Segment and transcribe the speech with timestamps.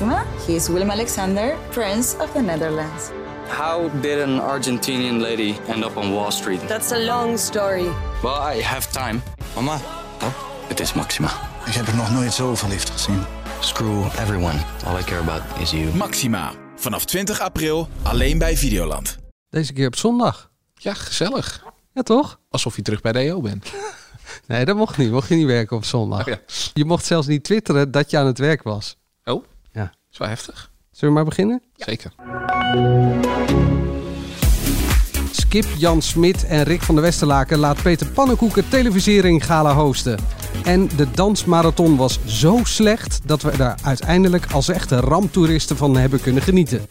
[0.00, 0.24] Maxima.
[0.46, 3.10] He is Willem Alexander, Prince of the Netherlands.
[3.48, 6.60] How did an Argentinian lady end up on Wall Street?
[6.68, 7.88] That's a long story.
[8.22, 9.20] Well, I have time.
[9.54, 9.80] Mama,
[10.22, 10.32] Oh,
[10.68, 11.30] het is Maxima.
[11.66, 13.22] ik heb er nog nooit zo verliefd gezien.
[13.60, 14.58] Screw everyone.
[14.86, 15.94] All I care about is you.
[15.96, 16.52] Maxima.
[16.76, 19.18] Vanaf 20 april alleen bij Videoland.
[19.50, 20.50] Deze keer op zondag.
[20.74, 21.64] Ja, gezellig.
[21.94, 22.40] Ja, toch?
[22.50, 23.66] Alsof je terug bij de EO bent.
[24.46, 25.10] Nee, dat mocht niet.
[25.10, 26.20] Mocht je niet werken op zondag.
[26.20, 26.38] Oh ja.
[26.74, 28.96] Je mocht zelfs niet twitteren dat je aan het werk was.
[29.24, 29.44] Oh.
[30.18, 30.70] Is wel heftig.
[30.90, 31.62] Zullen we maar beginnen?
[31.76, 32.12] Zeker.
[35.30, 40.18] Skip, Jan Smit en Rick van der Westerlaken laat Peter Pannenkoeken televisiering gala hosten.
[40.64, 46.20] En de dansmarathon was zo slecht dat we daar uiteindelijk als echte ramtoeristen van hebben
[46.20, 46.86] kunnen genieten.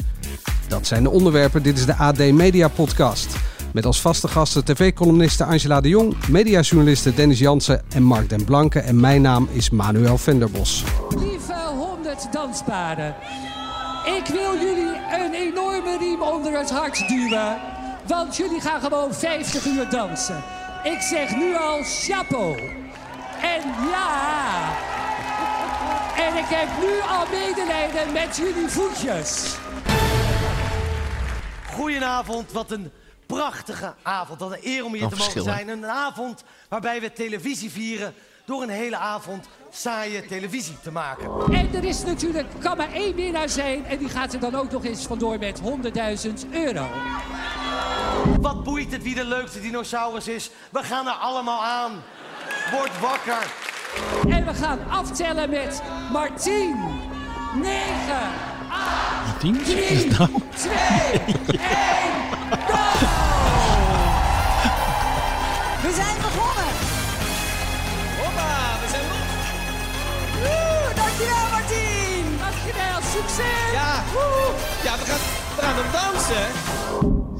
[0.67, 1.63] Dat zijn de onderwerpen.
[1.63, 3.35] Dit is de AD Media Podcast.
[3.73, 8.79] Met als vaste gasten tv-columniste Angela de Jong, mediajournalisten Dennis Jansen en Mark den Blanke.
[8.79, 10.83] En mijn naam is Manuel Venderbos.
[11.17, 11.53] Lieve
[12.07, 13.15] honderd danspaarden.
[14.05, 17.57] Ik wil jullie een enorme riem onder het hart duwen.
[18.05, 20.43] Want jullie gaan gewoon 50 uur dansen.
[20.83, 22.59] Ik zeg nu al chapeau.
[23.41, 24.69] En ja.
[26.17, 29.55] En ik heb nu al medelijden met jullie voetjes.
[31.73, 32.91] Goedenavond, wat een
[33.25, 34.39] prachtige avond.
[34.39, 35.67] Wat een eer om hier te mogen zijn.
[35.67, 38.13] Een avond waarbij we televisie vieren
[38.47, 41.29] door een hele avond saaie televisie te maken.
[41.53, 43.85] En er is natuurlijk, kan maar één winnaar zijn.
[43.85, 45.69] En die gaat er dan ook nog eens vandoor met 100.000
[46.51, 46.85] euro.
[48.41, 50.51] Wat boeit het wie de leukste dinosaurus is?
[50.71, 51.91] We gaan er allemaal aan.
[52.71, 53.53] Word wakker.
[54.29, 55.81] En we gaan aftellen met
[56.11, 56.75] Martien.
[57.55, 57.75] 9,
[58.69, 60.17] 8, 3, 2, 1,
[65.81, 66.76] We zijn begonnen.
[73.17, 73.71] Succes!
[73.73, 74.03] Ja,
[74.83, 75.19] ja we, gaan,
[75.55, 76.75] we gaan hem dansen.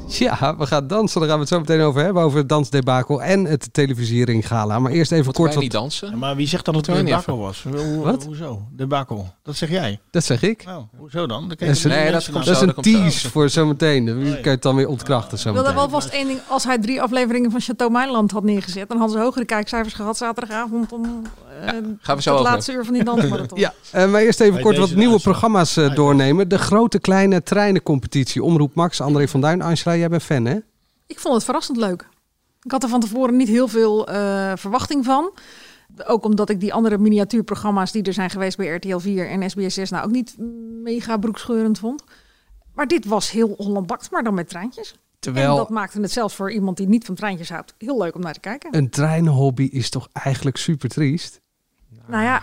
[0.08, 1.20] Ja, we gaan dansen.
[1.20, 2.22] Daar gaan we het zo meteen over hebben.
[2.22, 4.78] Over het dansdebakel en het televisiering gala.
[4.78, 5.62] Maar eerst even kort wij wat...
[5.62, 6.18] niet dansen?
[6.18, 7.62] Maar wie zegt dat het een debakel was?
[7.62, 8.24] Hoe, Wat?
[8.24, 8.62] Hoezo?
[8.70, 9.34] Debakel.
[9.42, 10.00] Dat zeg jij.
[10.10, 10.64] Dat zeg ik.
[10.64, 11.40] Nou, hoezo dan?
[11.48, 13.18] Dan Dat is een- Nee, dat komt naar- Dat is zo, een dat komt tease
[13.18, 13.28] zo.
[13.28, 14.06] voor zometeen.
[14.06, 16.40] Dan kan je het dan weer ontkrachten Ik wilde wel vast één ding.
[16.48, 18.88] Als hij drie afleveringen van Chateau Mijnland had neergezet...
[18.88, 20.92] dan hadden ze hogere kijkcijfers gehad zaterdagavond...
[20.92, 21.22] om
[21.60, 23.58] eh gaan we zo het over laatste uur van die dansmarathon.
[23.66, 25.22] Ja, eh, maar eerst even Bij kort wat nieuwe uitzending.
[25.22, 26.48] programma's eh, doornemen.
[26.48, 28.42] De grote kleine treinencompetitie.
[28.42, 29.62] Omroep Max, André van Duin.
[29.62, 30.58] Angela, jij bent fan hè?
[31.06, 32.08] Ik vond het verrassend leuk.
[32.62, 35.32] Ik had er van tevoren niet heel veel eh, verwachting van.
[36.06, 39.74] Ook omdat ik die andere miniatuurprogramma's die er zijn geweest bij RTL 4 en SBS
[39.74, 40.36] 6 nou ook niet
[40.82, 42.02] mega broekscheurend vond.
[42.74, 44.92] Maar dit was heel Holland Bakt, maar dan met treintjes.
[44.92, 48.14] En Terwijl dat maakte het zelfs voor iemand die niet van treintjes houdt heel leuk
[48.14, 48.76] om naar te kijken.
[48.76, 51.40] een treinenhobby is toch eigenlijk super triest?
[52.08, 52.42] Nou ja,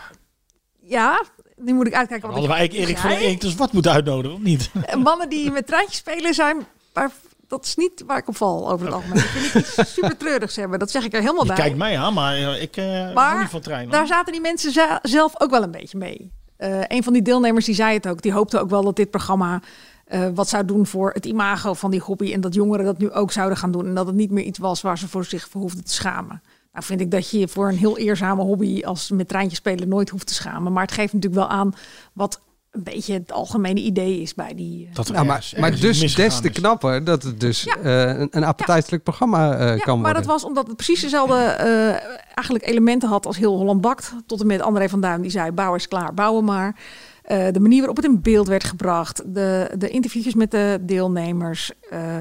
[0.81, 1.23] ja,
[1.55, 3.11] nu moet ik uitkijken wat Hadden ik eigenlijk Erik van.
[3.11, 4.71] Erik dus wat moeten uitnodigen, of niet?
[4.85, 7.11] En Mannen die met treintjes spelen zijn, maar
[7.47, 9.17] dat is niet waar ik op val over het algemeen.
[9.17, 10.79] Ik vind ik iets super treurigs hebben.
[10.79, 11.57] Dat zeg ik er helemaal Je bij.
[11.57, 13.91] kijkt mij aan, maar eh, ik eh hou Maar niet van treinen.
[13.91, 16.31] Daar zaten die mensen zelf ook wel een beetje mee.
[16.57, 18.21] Eh, een van die deelnemers die zei het ook.
[18.21, 19.61] Die hoopte ook wel dat dit programma
[20.05, 22.33] eh, wat zou doen voor het imago van die hobby.
[22.33, 23.85] En dat jongeren dat nu ook zouden gaan doen.
[23.85, 26.41] En dat het niet meer iets was waar ze voor zich voor hoefden te schamen.
[26.75, 29.87] Nou vind ik dat je je voor een heel eerzame hobby als met treintjes spelen
[29.87, 30.73] nooit hoeft te schamen.
[30.73, 31.73] Maar het geeft natuurlijk wel aan
[32.13, 32.41] wat
[32.71, 34.87] een beetje het algemene idee is bij die...
[34.89, 37.75] eh, dat Nou, maar, ergens- maar ergens dus des te knapper dat het dus Ja.
[37.77, 40.13] eh, een, een appetijtelijk programma eh, Ja, kan maar worden.
[40.13, 41.89] dat was omdat het precies dezelfde eh,
[42.33, 44.13] eigenlijk elementen had als heel Holland Bakt.
[44.25, 46.75] Tot en met André van Duin die zei, bouw is klaar, bouwen maar.
[47.21, 49.21] Eh, de manier waarop het in beeld werd gebracht.
[49.35, 51.71] De, de interviewjes met de deelnemers.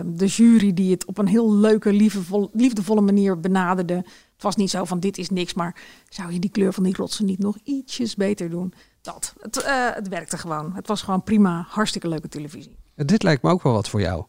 [0.04, 4.04] de jury die het op een heel leuke, liefdevol, liefdevolle manier benaderde.
[4.44, 5.76] Het was niet zo van dit is niks, maar
[6.08, 8.74] zou je die kleur van die rotsen niet nog ietsjes beter doen?
[9.02, 9.34] Dat.
[9.40, 10.72] Het, eh, het werkte gewoon.
[10.74, 12.76] Het was gewoon prima, hartstikke leuke televisie.
[12.96, 14.24] Dit lijkt me ook wel wat voor jou.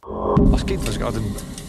[0.52, 1.24] Als kind was ik altijd,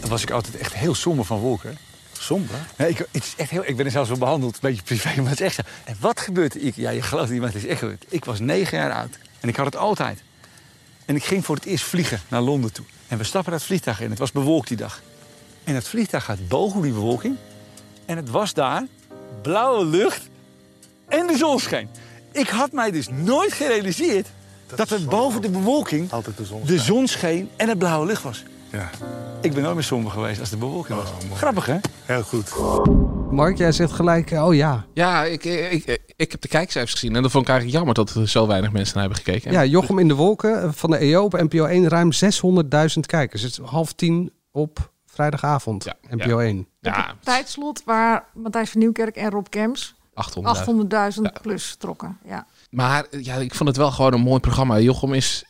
[0.07, 1.77] was ik altijd echt heel somber van wolken.
[2.11, 2.55] Somber?
[2.77, 5.21] Nee, ik, het is echt heel, ik ben er zelfs wel behandeld, een beetje privé,
[5.21, 5.61] maar het is echt zo.
[5.85, 6.75] En wat gebeurde ik?
[6.75, 8.05] Ja, je gelooft niet, maar het is echt gebeurd.
[8.09, 10.23] Ik was negen jaar oud en ik had het altijd.
[11.05, 12.85] En ik ging voor het eerst vliegen naar Londen toe.
[13.07, 14.09] En we stappen dat vliegtuig in.
[14.09, 15.01] Het was bewolkt die dag.
[15.63, 17.37] En het vliegtuig gaat boven die bewolking.
[18.07, 18.83] En het was daar
[19.41, 20.29] blauwe lucht
[21.07, 21.87] en de zon scheen.
[22.31, 24.27] Ik had mij dus nooit gerealiseerd
[24.75, 26.61] dat, er boven de bewolking Altijd de zon.
[26.65, 28.43] de zon scheen en het blauwe lucht was.
[28.71, 28.89] Ja,
[29.41, 31.09] Ik ben nooit meer somber geweest als de bewolking was.
[31.33, 31.77] Grappig, hè?
[32.05, 32.53] heel goed.
[33.31, 34.85] Mark, jij zegt gelijk, eh, oh ja.
[34.93, 38.05] Ja, ik, ik, ik, ik heb de kijkcijfers gezien en dat vond ik eigenlijk jammer
[38.05, 39.51] dat er zo weinig mensen naar hebben gekeken.
[39.51, 43.41] Ja, Jochem in de Wolken eh, van de EO op NPO 1 ruim 600.000 kijkers.
[43.41, 46.67] Het is half tien op vrijdagavond, Ja, NPO 1.
[46.79, 51.15] ja Tijdslot waar Matthijs van Nieuwkerk en Rob Kems 800.
[51.15, 51.39] 800.000 Ja.
[51.41, 52.17] plus trokken.
[52.25, 52.45] Ja.
[52.69, 54.79] Maar ja, ik vond het wel gewoon een mooi programma.
[54.79, 55.45] Jochem is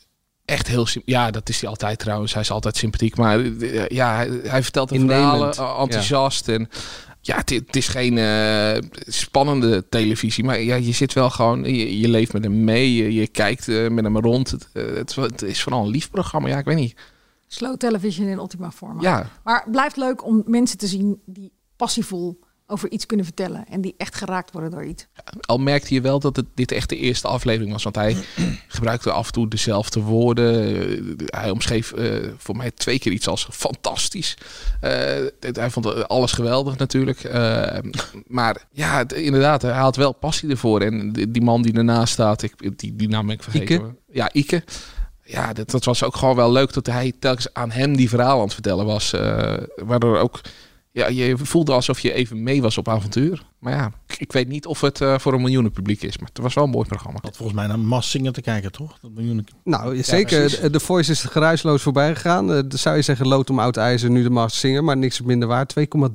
[0.46, 0.88] echt heel...
[1.06, 2.34] Ja, dat is hij altijd trouwens.
[2.34, 3.16] Hij is altijd sympathiek.
[3.16, 6.50] Maar eh, ja, hij, hij vertelt de Innemend, verhalen, eh, enthousiast.
[6.50, 6.70] En
[7.22, 10.44] ja, het, is geen eh, spannende televisie.
[10.44, 11.64] Maar ja, je zit wel gewoon...
[11.64, 12.96] Je, je leeft met hem mee.
[12.96, 14.52] Je, je kijkt met hem rond.
[14.52, 16.48] Het, het, het is vooral een lief programma.
[16.48, 16.96] Ja, ik weet niet.
[17.48, 19.02] Slow television in ultima forma.
[19.02, 19.30] Ja.
[19.44, 22.40] Maar het blijft leuk om mensen te zien die passievol
[22.70, 23.66] over iets kunnen vertellen.
[23.70, 25.08] En die echt geraakt worden door iets.
[25.42, 27.84] Al merkte je wel dat het, dit echt de eerste aflevering was.
[27.84, 28.18] Want hij
[28.68, 30.66] gebruikte af en toe dezelfde woorden.
[31.18, 34.38] Eh, hij omschreef eh, voor mij twee keer iets als fantastisch.
[34.82, 34.92] Eh,
[35.40, 37.24] hij vond alles geweldig natuurlijk.
[38.28, 40.82] Maar ja, het- inderdaad, hij had wel passie ervoor.
[40.82, 43.76] En die die man die ernaast staat, ik, die, die naam ben ik vergeten.
[43.76, 43.96] Ike?
[44.12, 44.64] Ja, Ike.
[45.30, 48.38] Ja, dat, dat was ook gewoon wel leuk dat hij telkens aan hem die verhaal
[48.38, 49.14] aan het vertellen was.
[49.14, 50.42] eh, waardoor ook
[50.92, 53.46] ja, je voelde alsof je even mee was op avontuur.
[53.60, 56.18] Maar ja, ik, ik weet niet of het eh, voor een miljoenen publiek is.
[56.18, 57.20] Maar het was wel een mooi programma.
[57.22, 58.98] Dat volgens mij naar Mas zingen te kijken, toch?
[59.02, 59.46] Dat miljoenen...
[59.64, 60.40] Nou, zeker.
[60.40, 60.60] precies.
[60.72, 62.54] de, Voice is er geruisloos voorbij gegaan.
[62.54, 64.84] Eh, zou je zeggen, lood om oud ijzer, nu de Mast Singer.
[64.84, 65.66] Maar niks minder waar.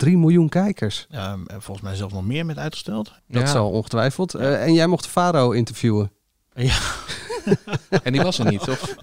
[0.05, 1.07] 2,3 miljoen kijkers.
[1.09, 3.13] Ja, en volgens mij zelfs nog meer met uitgesteld.
[3.29, 3.47] Dat Ja.
[3.49, 4.35] zal ongetwijfeld.
[4.35, 6.11] Eh, en jij mocht de Faro interviewen.
[6.55, 6.79] Ja.
[8.03, 8.95] En die was er niet, toch?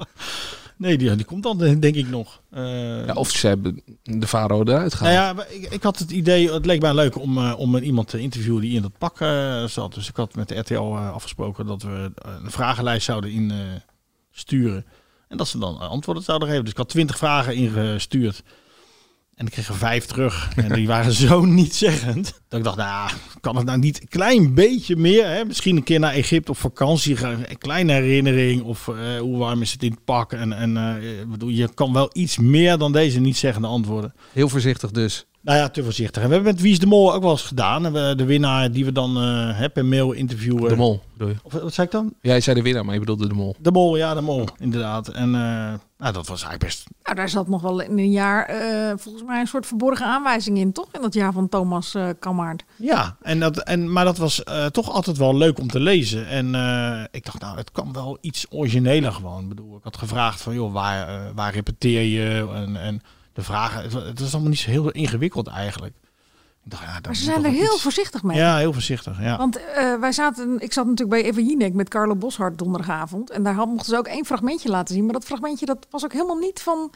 [0.78, 2.42] Nee, die, die komt dan denk ik nog.
[2.52, 5.16] Eh, Ja, of ze hebben de Faro eruit gehaald.
[5.16, 7.76] Nou ja, maar ik, ik had het idee, het leek mij leuk om, eh, om
[7.76, 9.94] een iemand te interviewen die in dat pak eh, zat.
[9.94, 12.12] Dus ik had met de RTL eh, afgesproken dat we
[12.44, 13.32] een vragenlijst zouden
[14.32, 14.86] insturen.
[15.28, 16.64] en dat ze dan antwoorden zouden geven.
[16.64, 18.44] Dus ik had twintig vragen ingestuurd.
[19.40, 20.50] En ik kreeg er vijf terug.
[20.56, 22.42] En die waren zo nietzeggend.
[22.48, 25.28] Dat ik dacht, nou, kan het nou niet een klein beetje meer?
[25.28, 25.46] Hè?
[25.46, 27.16] Misschien een keer naar Egypte op vakantie.
[27.16, 28.64] gaan, Een kleine herinnering.
[28.64, 30.34] Of eh, hoe warm is het in het pak?
[30.34, 34.14] En, en eh, je kan wel iets meer dan deze nietzeggende antwoorden.
[34.34, 35.26] Heel voorzichtig dus.
[35.42, 36.22] Nou ja, te voorzichtig.
[36.22, 37.86] En we hebben met Wie is de Mol ook wel eens gedaan.
[37.86, 40.70] En we, de winnaar die we dan eh hè, per mail interviewen.
[40.70, 41.36] De Mol, bedoel je?
[41.44, 42.14] Of, wat zei ik dan?
[42.22, 43.56] Jij zei de winnaar, maar je bedoelde de Mol.
[43.60, 45.08] De Mol, ja, de Mol, inderdaad.
[45.08, 46.88] En eh, nou, dat was eigenlijk best...
[47.04, 50.58] Nou, daar zat nog wel in een jaar eh, volgens mij een soort verborgen aanwijzing
[50.58, 50.88] in, toch?
[50.92, 52.64] In dat jaar van Thomas eh Kammaert.
[52.76, 56.28] Ja, en dat, en, maar dat was eh, toch altijd wel leuk om te lezen.
[56.28, 59.42] En eh, ik dacht, nou, het kan wel iets origineler gewoon.
[59.42, 62.48] Ik bedoel, ik had gevraagd van, joh, waar, eh, waar repeteer je?
[62.54, 63.02] En, en
[63.40, 65.94] de vragen, het, is allemaal niet zo heel ingewikkeld eigenlijk.
[66.64, 68.38] Ik dacht, ja, dat Maar ze zijn er heel iets- voorzichtig mee.
[68.38, 69.38] Ja, heel voorzichtig, ja.
[69.38, 73.30] Want eh, wij zaten, ik zat natuurlijk bij Eva Jinek met Carlo Boshart donderdagavond.
[73.30, 75.04] En daar had- mochten ze ook één fragmentje laten zien.
[75.04, 76.92] Maar dat fragmentje dat was ook helemaal niet van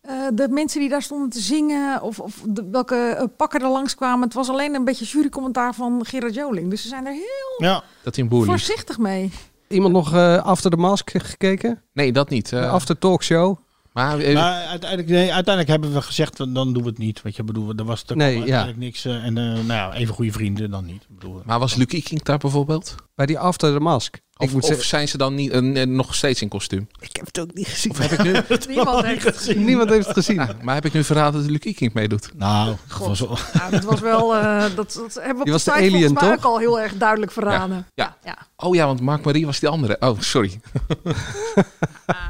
[0.00, 2.02] eh, de mensen die daar stonden te zingen.
[2.02, 4.24] Of, of de, welke eh, pakken er langskwamen.
[4.24, 6.70] Het was alleen een beetje jurycommentaar van Gerard Joling.
[6.70, 7.82] Dus ze zijn er heel Ja.
[8.02, 9.30] Dat in voorzichtig mee.
[9.68, 11.82] Iemand nog eh, After the Mask gekeken?
[11.92, 12.52] Nee, dat niet.
[12.52, 12.72] Eh.
[12.72, 13.56] After Talkshow?
[13.96, 17.22] Maar, eh, Maar uiteindelijk, nee, uiteindelijk hebben we gezegd, dan doen we het niet.
[17.22, 18.68] Weet je, ik bedoel, er was er Nee, ja.
[18.76, 19.04] niks.
[19.04, 21.02] eh, en eh, nou ja, even goede vrienden dan niet.
[21.02, 22.94] Ik bedoel, maar was Luc Ikink daar bijvoorbeeld?
[23.14, 24.18] Bij die After the Mask.
[24.38, 26.88] Of, zeggen, zijn ze dan niet, eh, nog steeds in kostuum?
[27.00, 27.90] ik heb het ook niet gezien.
[27.92, 28.32] Of heb ik nu,
[28.74, 29.64] Niemand heeft het gezien.
[29.64, 30.40] Niemand heeft het gezien.
[30.40, 32.30] Ah, maar heb ik nu verraden dat Luc Ikink meedoet?
[32.34, 33.38] nou, dat was wel-
[33.70, 36.32] dat was wel, eh, dat, dat hebben we op was de de alien, toch?
[36.32, 37.86] ook al heel erg duidelijk verraden.
[37.94, 38.16] Ja.
[38.24, 38.38] Ja.
[38.56, 39.96] Oh ja, want Mark Marie was die andere.
[40.00, 40.60] Oh, sorry.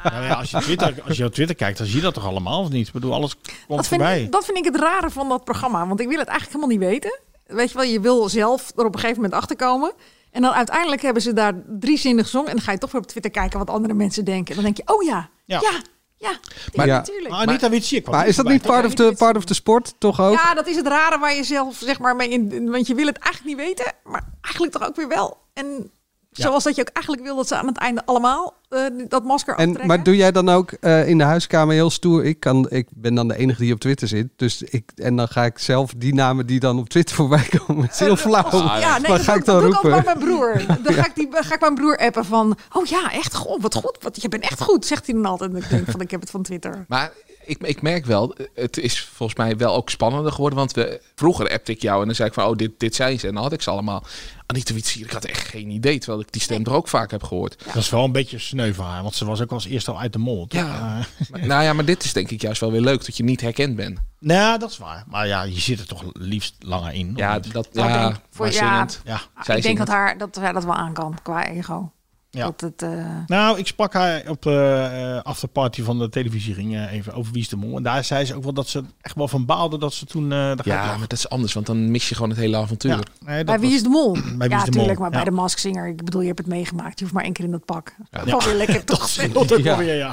[0.02, 2.26] Nou ja, als, je Twitter, als je op Twitter kijkt, dan zie je dat toch
[2.26, 2.86] allemaal of niet?
[2.86, 4.22] Ik bedoel, alles komt Dat vind, voorbij.
[4.22, 5.86] ik, dat vind ik het rare van dat programma.
[5.86, 7.18] Want ik wil het eigenlijk helemaal niet weten.
[7.46, 9.92] Weet je wel, je wil zelf er op een gegeven moment achter komen.
[10.36, 12.48] En dan uiteindelijk hebben ze daar drie zinnen gezongen.
[12.48, 14.48] En dan ga je toch weer op Twitter kijken wat andere mensen denken.
[14.48, 15.60] En dan denk je, oh ja, Ja.
[15.60, 15.80] ja,
[16.16, 16.38] ja,
[16.74, 16.96] Maar- Ja.
[16.96, 17.28] natuurlijk.
[17.28, 19.94] Maar Anita Witsier kwam Maar is dat niet part of, the, part of the sport,
[19.98, 20.32] toch ook?
[20.34, 22.70] Ja, dat is het rare waar je zelf zeg maar mee in...
[22.70, 25.36] Want je wil het eigenlijk niet weten, maar eigenlijk toch ook weer wel.
[25.54, 25.90] En
[26.36, 29.54] zoals dat je ook eigenlijk wil dat ze aan het einde allemaal eh, dat masker
[29.54, 29.86] En, aftrekken.
[29.86, 32.24] maar doe jij dan ook eh, in de huiskamer heel stoer?
[32.24, 34.28] Ik, kan, ik ben dan de enige die op Twitter zit.
[34.36, 37.82] Dus ik, en dan ga ik zelf die namen die dan op Twitter voorbij komen.
[37.82, 38.78] Het is heel flauw.
[38.78, 39.98] Ja, nee, dat, ga doe- ik dan dat doe ik roepen?
[39.98, 40.64] ook bij mijn broer.
[40.84, 42.56] Dan ga, ik die, ga ik mijn broer appen van...
[42.72, 43.62] Oh ja, echt goed.
[43.62, 43.98] Wat goed.
[44.00, 45.50] Wat, je bent echt goed, zegt hij dan altijd.
[45.50, 46.84] En ik denk van, ik heb het van Twitter.
[46.88, 47.12] Maar
[47.46, 50.58] ik, ik merk wel, het is volgens mij wel ook spannender geworden.
[50.58, 53.18] Want we, vroeger appte ik jou en dan zei ik van, oh, dit, dit zijn
[53.18, 53.26] ze.
[53.28, 54.04] En dan had ik ze allemaal.
[54.46, 55.98] Anita Witsier, ik had echt geen idee.
[55.98, 57.64] Terwijl ik die stem er ook vaak heb gehoord.
[57.64, 60.00] Dat is wel een beetje sneu van haar, want ze was ook als eerste al
[60.00, 60.46] uit de mol.
[60.46, 60.60] toch?
[60.60, 60.98] Ja.
[60.98, 63.22] Eh, Maar- nou ja, maar dit is denk ik juist wel weer leuk dat je
[63.24, 63.98] niet herkend bent.
[64.18, 65.04] nou, dat is waar.
[65.08, 67.12] Maar ja, je zit er toch liefst langer in.
[67.16, 69.20] Ja, dat, ik ja, denk voor- ja, ja.
[69.42, 71.90] Zij ik denk dat, haar, dat zij dat wel aan kan, qua ego.
[72.36, 72.44] Ja.
[72.44, 76.92] Dat het, eh, Nou, ik sprak haar op de eh, afterparty van de televisiering eh,
[76.92, 77.76] even over Wie is de Mol.
[77.76, 80.32] En daar zei ze ook wel dat ze echt wel van baalde dat ze toen...
[80.32, 82.90] eh Ja, maar dat is anders, want dan mis je gewoon het hele avontuur.
[82.90, 84.12] Ja, nee, dat bij Wie was- is de Mol?
[84.38, 84.98] Bij ja, is de Mol, tuurlijk.
[84.98, 85.16] Maar ja.
[85.16, 86.94] bij de Mask Singer, ik bedoel, je hebt het meegemaakt.
[86.98, 87.94] Je hoeft maar één keer in dat pak.
[88.10, 88.24] Ja.
[88.30, 89.80] Wel weer lekker toch ook Ja.
[89.80, 90.12] ja.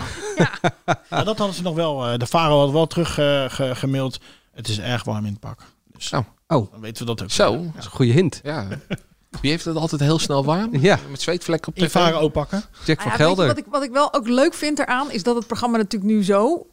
[1.10, 1.24] ja.
[1.24, 2.08] dat hadden ze nog wel.
[2.08, 4.20] eh, de Faro had wel terug ge- gemaild.
[4.54, 5.60] Het is erg warm in het pak.
[5.98, 6.20] Dus Oh.
[6.48, 7.32] Oh, dan weten we dat ook.
[7.32, 7.52] Zo.
[7.56, 8.40] dat is een goede hint.
[8.44, 8.68] Ja.
[9.42, 10.70] Wie heeft het altijd heel snel warm?
[10.82, 11.00] Ja.
[11.10, 11.92] Met zweetvlekken op tv.
[11.92, 12.64] varen oppakken.
[12.86, 13.48] Jack van ja, je Gelder.
[13.48, 16.24] wat, ik, wat ik wel ook leuk vind eraan, is dat het programma natuurlijk nu
[16.24, 16.68] zo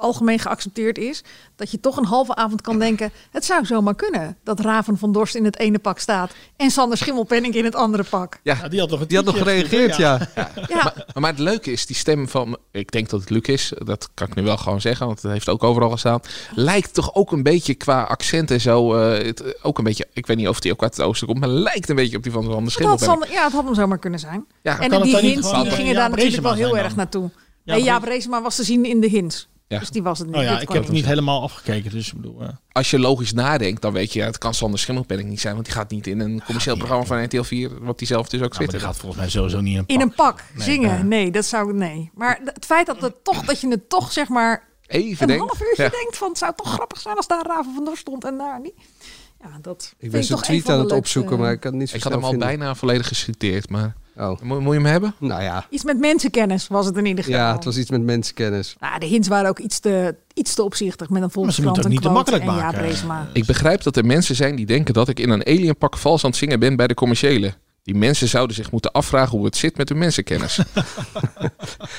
[0.00, 1.22] algemeen geaccepteerd is,
[1.56, 5.12] dat je toch een halve avond kan denken, het zou zomaar kunnen dat Raven van
[5.12, 8.38] Dorst in het ene pak staat en Sander Schimmelpenning in het andere pak.
[8.42, 10.28] Ja, die had nog, Die had nog gereageerd, ja.
[10.34, 13.72] Ja, Maar, maar het leuke is, die stem van, ik denk dat het Luc is,
[13.78, 16.20] dat kan ik nu wel gewoon zeggen, want het heeft ook overal gestaan,
[16.54, 20.26] lijkt toch ook een beetje qua accent en zo, eh, het, ook een beetje, ik
[20.26, 22.32] weet niet of die ook uit het oosten komt, maar lijkt een beetje op die
[22.32, 22.94] van Sander het Schimmel.
[22.96, 24.46] had Sander, ja, het had hem zomaar kunnen zijn.
[24.62, 26.52] Ja, en kan die het dan niet hints gewoon, die eh, gingen daar natuurlijk wel
[26.54, 27.30] heel erg naartoe.
[27.64, 29.48] Jaap nee, Jaap Rees- Reesema was te zien in de hints.
[29.70, 29.78] Ja.
[29.78, 30.36] Dus die was het niet.
[30.36, 32.40] Oh ja, ik heb het niet helemaal afgekeken, dus ik bedoel...
[32.42, 35.54] eh, Als je logisch nadenkt, dan weet je, ja, het kan Sander Schimmelpenning niet zijn,
[35.54, 38.40] want die gaat niet in een commercieel programma van RTL 4, wat die zelf dus
[38.40, 38.80] ook nou, maar zit.
[38.80, 41.08] die gaat volgens mij sowieso niet in een In een pak Nee, zingen.
[41.08, 42.10] Nee, dat zou nee.
[42.14, 45.40] Maar het feit dat, het toch, dat je het toch zeg maar Even een denk.
[45.40, 45.88] half uurtje Ja.
[45.88, 48.60] denkt van het zou toch grappig zijn als daar Raven van Dorst stond en daar
[48.60, 48.74] niet.
[49.42, 51.96] Ja, dat Ik ben zijn tweet aan het opzoeken, maar ik kan het niet zo
[51.96, 52.48] Ik had hem al vinden.
[52.48, 55.14] bijna volledig geciteerd, maar Oh, moet, moet je hem hebben?
[55.18, 55.66] nou ja.
[55.70, 57.40] Iets met mensenkennis was het in ieder geval.
[57.40, 58.76] Ja, het was iets met mensenkennis.
[58.80, 61.66] Nou, de hints waren ook iets te, iets te opzichtig met een Maar ze volkskrant,
[61.66, 62.44] moeten een het niet te makkelijk
[62.96, 63.28] maken.
[63.32, 66.30] Ik begrijp dat er mensen zijn die denken dat ik in een alienpak vals aan
[66.30, 67.54] het zingen ben bij de commerciële.
[67.82, 70.58] Die mensen zouden zich moeten afvragen hoe het zit met hun mensenkennis.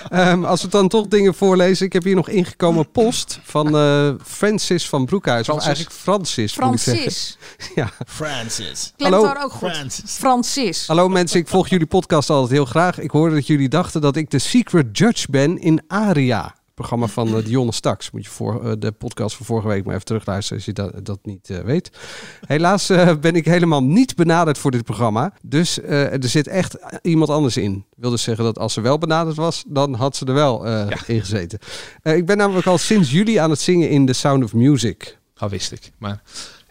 [0.10, 1.86] Ehm, als we dan toch dingen voorlezen.
[1.86, 5.40] Ik heb hier nog ingekomen post van eh, Francis van Broekhuis.
[5.40, 5.66] Of Francis.
[5.68, 7.02] eigenlijk Francis, moet ik zeggen.
[7.12, 7.38] Francis.
[7.76, 7.92] Ja.
[8.08, 8.94] Francis.
[8.98, 9.70] Klemtoon ook goed.
[9.72, 10.12] Francis.
[10.12, 10.88] Francis.
[10.88, 13.00] Hallo mensen, ik volg jullie podcast altijd heel graag.
[13.00, 16.56] Ik hoorde dat jullie dachten dat ik de secret judge ben in Aria.
[16.82, 18.12] Programma van uh, Dionne Staks.
[18.12, 21.06] Moet je voor, uh, de podcast van vorige week maar even terugluisteren als je dat,
[21.06, 21.92] dat niet uh, weet.
[22.48, 25.34] Helaas uh, ben ik helemaal niet benaderd voor dit programma.
[25.42, 27.86] Dus uh, er zit echt iemand anders in.
[27.96, 30.72] Wil dus zeggen dat als ze wel benaderd was, dan had ze er wel uh,
[30.90, 30.98] ja.
[31.08, 31.60] in gezeten.
[32.04, 35.18] Uh, ik ben namelijk al sinds juli aan het zingen in The Sound of Music.
[35.34, 35.92] Dat wist ik.
[35.98, 36.22] Maar,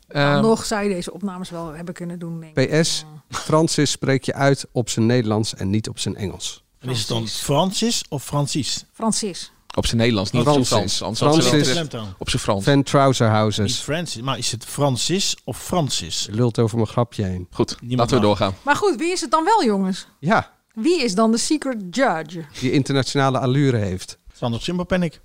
[0.09, 2.41] nou, nog zou je deze opnames wel hebben kunnen doen.
[2.41, 2.81] Denk ik.
[2.81, 6.65] PS, Francis spreek je uit op zijn Nederlands en niet op zijn Engels.
[6.79, 8.85] En is het dan Francis of Francis?
[8.93, 9.53] Francis.
[9.77, 11.03] Op zijn Nederlands, niet Francis.
[11.03, 11.47] op zijn Frans.
[11.47, 11.81] Francis.
[12.19, 12.65] Op zijn Frans.
[12.65, 13.67] Van Trouserhouses.
[13.67, 16.27] Niet Francis, maar is het Francis of Francis?
[16.31, 17.47] Je lult over mijn grapje heen.
[17.51, 18.55] Goed, laten we doorgaan.
[18.63, 20.07] Maar goed, wie is het dan wel, jongens?
[20.19, 20.51] Ja.
[20.75, 22.45] Wie is dan de secret judge?
[22.61, 24.19] Die internationale allure heeft.
[24.33, 25.21] Sander Simmerpennik.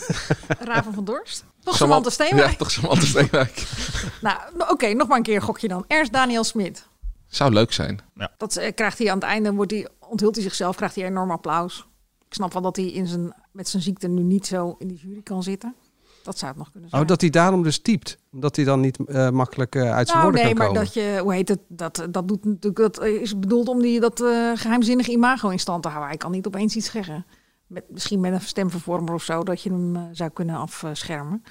[0.58, 1.44] Raven van Dorst?
[1.62, 2.50] Toch Samantha Steenwijk?
[2.50, 3.62] Ja, toch Samantha Steenwijk.
[4.20, 5.84] nou, oké, okay, nog maar een keer gokje dan.
[5.86, 6.86] Ernst Daniel Smit.
[7.28, 8.00] Zou leuk zijn.
[8.14, 8.32] Ja.
[8.38, 11.30] Dat uh, krijgt hij aan het einde, wordt hij, onthult hij zichzelf, krijgt hij enorm
[11.30, 11.86] applaus.
[12.34, 14.96] Ik snap wel dat hij in zijn, met zijn ziekte nu niet zo in die
[14.96, 15.74] jury kan zitten.
[16.22, 17.02] Dat zou het nog kunnen zijn.
[17.02, 18.18] Oh, dat hij daarom dus typt.
[18.32, 20.74] Omdat hij dan niet uh, makkelijk uh, uit zijn nou, woorden nee, kan komen.
[20.74, 24.00] maar dat je, hoe heet het, dat, dat doet natuurlijk, dat is bedoeld om die,
[24.00, 26.08] dat uh, geheimzinnige imago in stand te houden.
[26.08, 27.26] Hij kan niet opeens iets zeggen.
[27.66, 31.42] Met, misschien met een stemvervormer of zo, dat je hem uh, zou kunnen afschermen.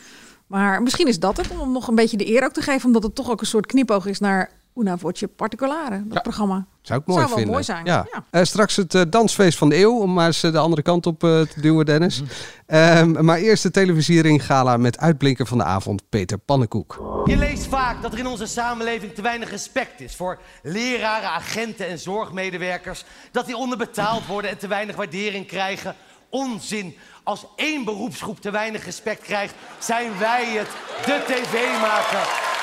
[0.47, 2.85] Maar misschien is dat het, om hem nog een beetje de eer ook te geven,
[2.85, 6.21] omdat het toch ook een soort knipoog is naar Una Voce Particolare, dat ja.
[6.21, 6.67] programma.
[6.83, 7.45] Zou ik mooi Zou vinden.
[7.45, 7.85] wel mooi zijn.
[7.85, 8.05] Ja.
[8.11, 8.39] Ja.
[8.39, 11.23] Uh, straks het uh, dansfeest van de eeuw, om maar eens de andere kant op
[11.23, 12.21] uh, te duwen, Dennis.
[12.67, 13.25] -hmm.
[13.25, 17.21] maar eerst de televisiering gala met uitblinker van de avond, Peter Pannenkoek.
[17.25, 21.87] Je leest vaak dat er in onze samenleving te weinig respect is voor leraren, agenten
[21.87, 23.05] en zorgmedewerkers.
[23.31, 25.95] Dat die onderbetaald worden en te weinig waardering krijgen.
[26.29, 26.97] Onzin.
[27.23, 30.69] Als één beroepsgroep te weinig respect krijgt, zijn wij het,
[31.05, 32.61] de tv-maker.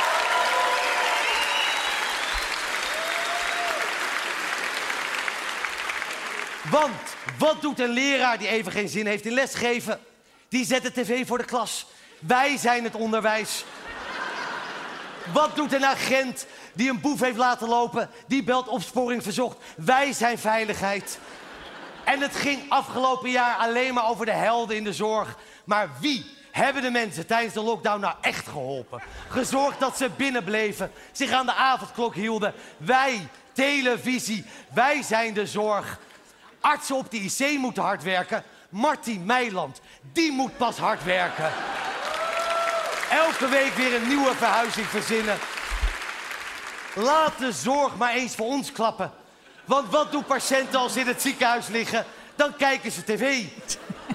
[6.68, 10.00] Want wat doet een leraar die even geen zin heeft in lesgeven?
[10.48, 11.86] Die zet de tv voor de klas.
[12.18, 13.64] Wij zijn het onderwijs.
[15.32, 18.10] Wat doet een agent die een boef heeft laten lopen?
[18.26, 19.56] Die belt opsporing verzocht.
[19.76, 21.18] Wij zijn veiligheid.
[22.04, 25.36] En het ging afgelopen jaar alleen maar over de helden in de zorg.
[25.64, 29.02] Maar wie hebben de mensen tijdens de lockdown nou echt geholpen?
[29.28, 32.54] Gezorgd dat ze binnenbleven, zich aan de avondklok hielden.
[32.76, 35.98] Wij, televisie, wij zijn de zorg.
[36.60, 38.44] Artsen op de IC moeten hard werken.
[38.68, 39.80] Martin Meiland,
[40.12, 41.52] die moet pas hard werken.
[43.10, 45.38] Elke week weer een nieuwe verhuizing verzinnen.
[46.94, 49.12] Laat de zorg maar eens voor ons klappen.
[49.64, 52.04] Want wat doen patiënten als ze in het ziekenhuis liggen?
[52.36, 53.44] Dan kijken ze tv.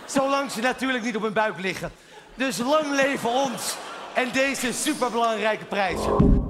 [0.05, 1.91] Zolang ze natuurlijk niet op hun buik liggen.
[2.35, 3.75] Dus lang leven ons
[4.13, 6.44] en deze superbelangrijke prijzen.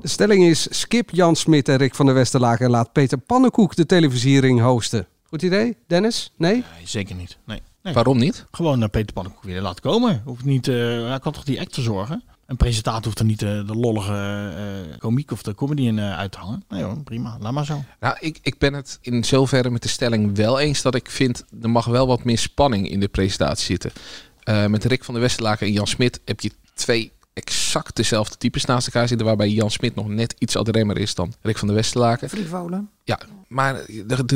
[0.00, 3.76] De stelling is Skip Jan Smit en Rick van der Westerlaken en laat Peter Pannenkoek
[3.76, 5.06] de televisiering hosten.
[5.22, 6.32] Goed idee, Dennis?
[6.36, 6.52] Nee?
[6.52, 7.38] Nee, zeker niet.
[7.46, 7.62] Nee.
[7.82, 7.94] nee.
[7.94, 8.46] Waarom niet?
[8.50, 10.22] Gewoon naar Peter Pannenkoek weer laten komen.
[10.24, 12.22] Hoeft niet, uh, hij kan toch die act verzorgen?
[12.46, 14.12] Een presentator hoeft er niet de, de lollige
[14.92, 16.64] uh, komiek of de comedian uh, uit te hangen.
[16.68, 17.36] Nee hoor, prima.
[17.40, 17.84] Laat maar zo.
[18.00, 21.44] Nou, ik, ik ben het in zoverre met de stelling wel eens dat ik vind...
[21.62, 23.92] er mag wel wat meer spanning in de presentatie zitten.
[24.44, 28.64] Uh, met Rick van der Westerlaken en Jan Smit heb je twee exact dezelfde types
[28.64, 29.26] naast elkaar zitten.
[29.26, 32.28] Waarbij Jan Smit nog net iets remmer is dan Rick van der Westerlaken.
[32.28, 32.90] Frivolen.
[33.04, 33.74] Ja, maar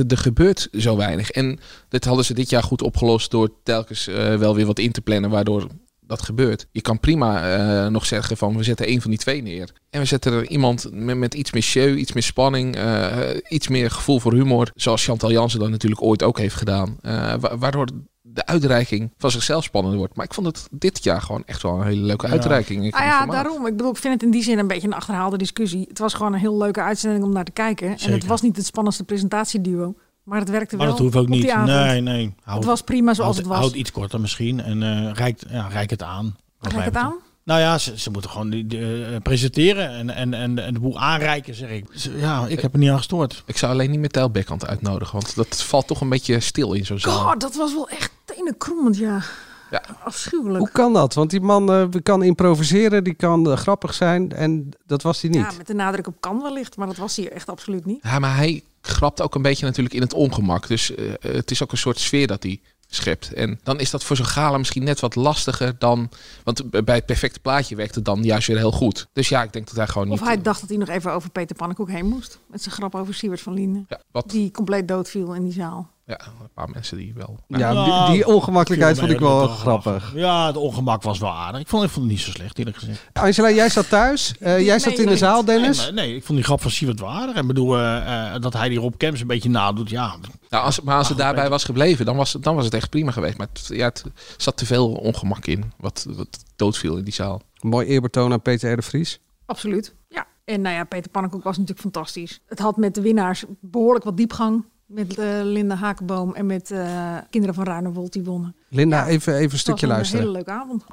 [0.09, 1.31] er, gebeurt zo weinig.
[1.31, 1.59] En
[1.89, 5.01] dit hadden ze dit jaar goed opgelost door telkens eh, wel weer wat in te
[5.01, 5.67] plannen, waardoor
[6.07, 6.67] dat gebeurt.
[6.73, 9.73] Je kan prima eh, nog zeggen van we zetten één van die twee neer.
[9.91, 13.69] En we zetten er iemand met, met iets meer show, iets meer spanning, eh, iets
[13.69, 14.71] meer gevoel voor humor.
[14.75, 16.99] Zoals Chantal Jansen dat natuurlijk ooit ook heeft gedaan.
[17.03, 17.87] Uh, waardoor
[18.35, 20.17] de uitreiking van zichzelf spannender wordt.
[20.17, 22.95] Maar ik vond het dit jaar gewoon echt wel een hele leuke uitreiking.
[22.95, 23.67] Ah ja, daarom.
[23.67, 25.85] Ik bedoel, ik vind het in die zin een beetje een achterhaalde discussie.
[25.89, 27.89] Het was gewoon een heel leuke uitzending om naar te kijken.
[27.89, 28.07] Zeker.
[28.07, 29.95] En het was niet het spannendste presentatieduo.
[30.23, 30.95] Maar het werkte maar wel.
[30.95, 31.65] Maar dat hoeft ook niet.
[31.65, 32.35] Nee, nee.
[32.43, 33.59] Houd, het was prima zoals houd, het was.
[33.59, 36.37] Houd iets korter misschien en uh, rijk, ja, rijk het aan.
[36.59, 37.15] Rijk het aan?
[37.45, 40.81] Nou ja, ze, ze moeten gewoon die, die, uh, presenteren en, en, en, en de
[40.81, 41.85] boel aanreiken, zeg ik.
[42.17, 43.43] Ja, ik heb er niet aan gestoord.
[43.47, 46.87] Ik zou alleen niet met Tijlbekkant uitnodigen, want dat valt toch een beetje stil in
[46.87, 47.19] zo'n zaal.
[47.19, 49.23] God, dat was wel echt tenenkrommend, ja.
[49.71, 49.83] Ja.
[50.05, 50.59] Afschuwelijk.
[50.59, 51.15] Hoe kan dat?
[51.15, 55.31] Want die man uh, kan improviseren, die kan uh, grappig zijn en dat was hij
[55.31, 55.41] niet.
[55.41, 57.99] Ja, met de nadruk op kan wellicht, maar dat was hij echt absoluut niet.
[58.03, 60.69] Ja, maar hij grapt ook een beetje natuurlijk in het ongemak.
[60.69, 62.61] Dus uh, het is ook een soort sfeer dat hij
[62.95, 63.33] schept.
[63.33, 66.11] En dan is dat voor zo'n gala misschien net wat lastiger dan...
[66.45, 69.07] Want bij het perfecte plaatje werkt het dan juist weer heel goed.
[69.13, 70.29] Dus ja, ik denk dat hij gewoon of niet...
[70.29, 72.39] hij dacht dat hij nog even over Peter Pannenkoek heen moest.
[72.47, 73.85] Met zijn grap over Siewert van Linden.
[73.89, 74.31] Ja, wat...
[74.31, 75.93] Die compleet doodviel in die zaal.
[76.07, 77.39] Ja, een paar mensen die wel...
[77.47, 80.13] Ja, ja die, die, ongemakkelijkheid vond ik wel grappig.
[80.15, 81.61] Ja, het ongemak was wel aardig.
[81.61, 83.09] Ik vond, ik vond het niet zo slecht, eerlijk gezegd.
[83.13, 84.35] Angela, jij zat thuis.
[84.41, 85.79] Uh, jij zat in de zaal, Dennis.
[85.79, 87.37] Nee, nee, ik vond die grap van Siewert wel aardig.
[87.37, 90.17] En bedoel, uh, uh, dat hij die Rob Kemps een beetje nadoet, ja...
[90.49, 92.91] Nou, als, maar als het daarbij was gebleven, dan was, het, dan was het echt
[92.91, 93.37] prima geweest.
[93.37, 94.05] Maar het, ja, het
[94.37, 97.43] zat te veel ongemak in, wat, wat doodviel in die zaal.
[97.61, 98.77] Mooi eerbetoon aan Peter R.
[98.77, 99.21] de Vries.
[99.47, 100.27] Absoluut, ja.
[100.45, 102.41] En nou ja, Peter Pannenkoek was natuurlijk fantastisch.
[102.47, 104.65] Het had met de winnaars behoorlijk wat diepgang.
[104.87, 108.57] Met uh, Linda Hakenboom en met uh, Kinderen van Ruinerwold die wonnen.
[108.69, 110.27] Linda, ja, even, even een stukje een luisteren.
[110.27, 110.85] een hele leuke avond.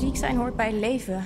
[0.00, 1.24] Ziek zijn hoort bij leven.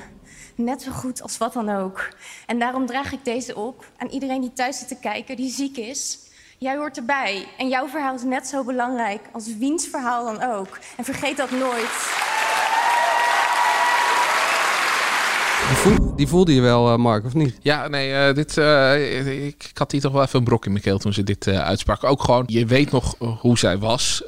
[0.55, 2.09] Net zo goed als wat dan ook.
[2.47, 5.77] En daarom draag ik deze op aan iedereen die thuis zit te kijken, die ziek
[5.77, 6.19] is.
[6.59, 10.79] Jij hoort erbij en jouw verhaal is net zo belangrijk als wiens verhaal dan ook.
[10.97, 12.35] En vergeet dat nooit.
[15.87, 17.59] Die, voel, die voelde je wel, uh, Mark, of niet?
[17.63, 20.71] Ja, nee, uh, dit, uh, ik, ik, had hier toch wel even een brok in
[20.71, 22.05] mijn keel toen ze dit uitsprak.
[22.05, 24.23] Ook gewoon, je weet nog hoe zij was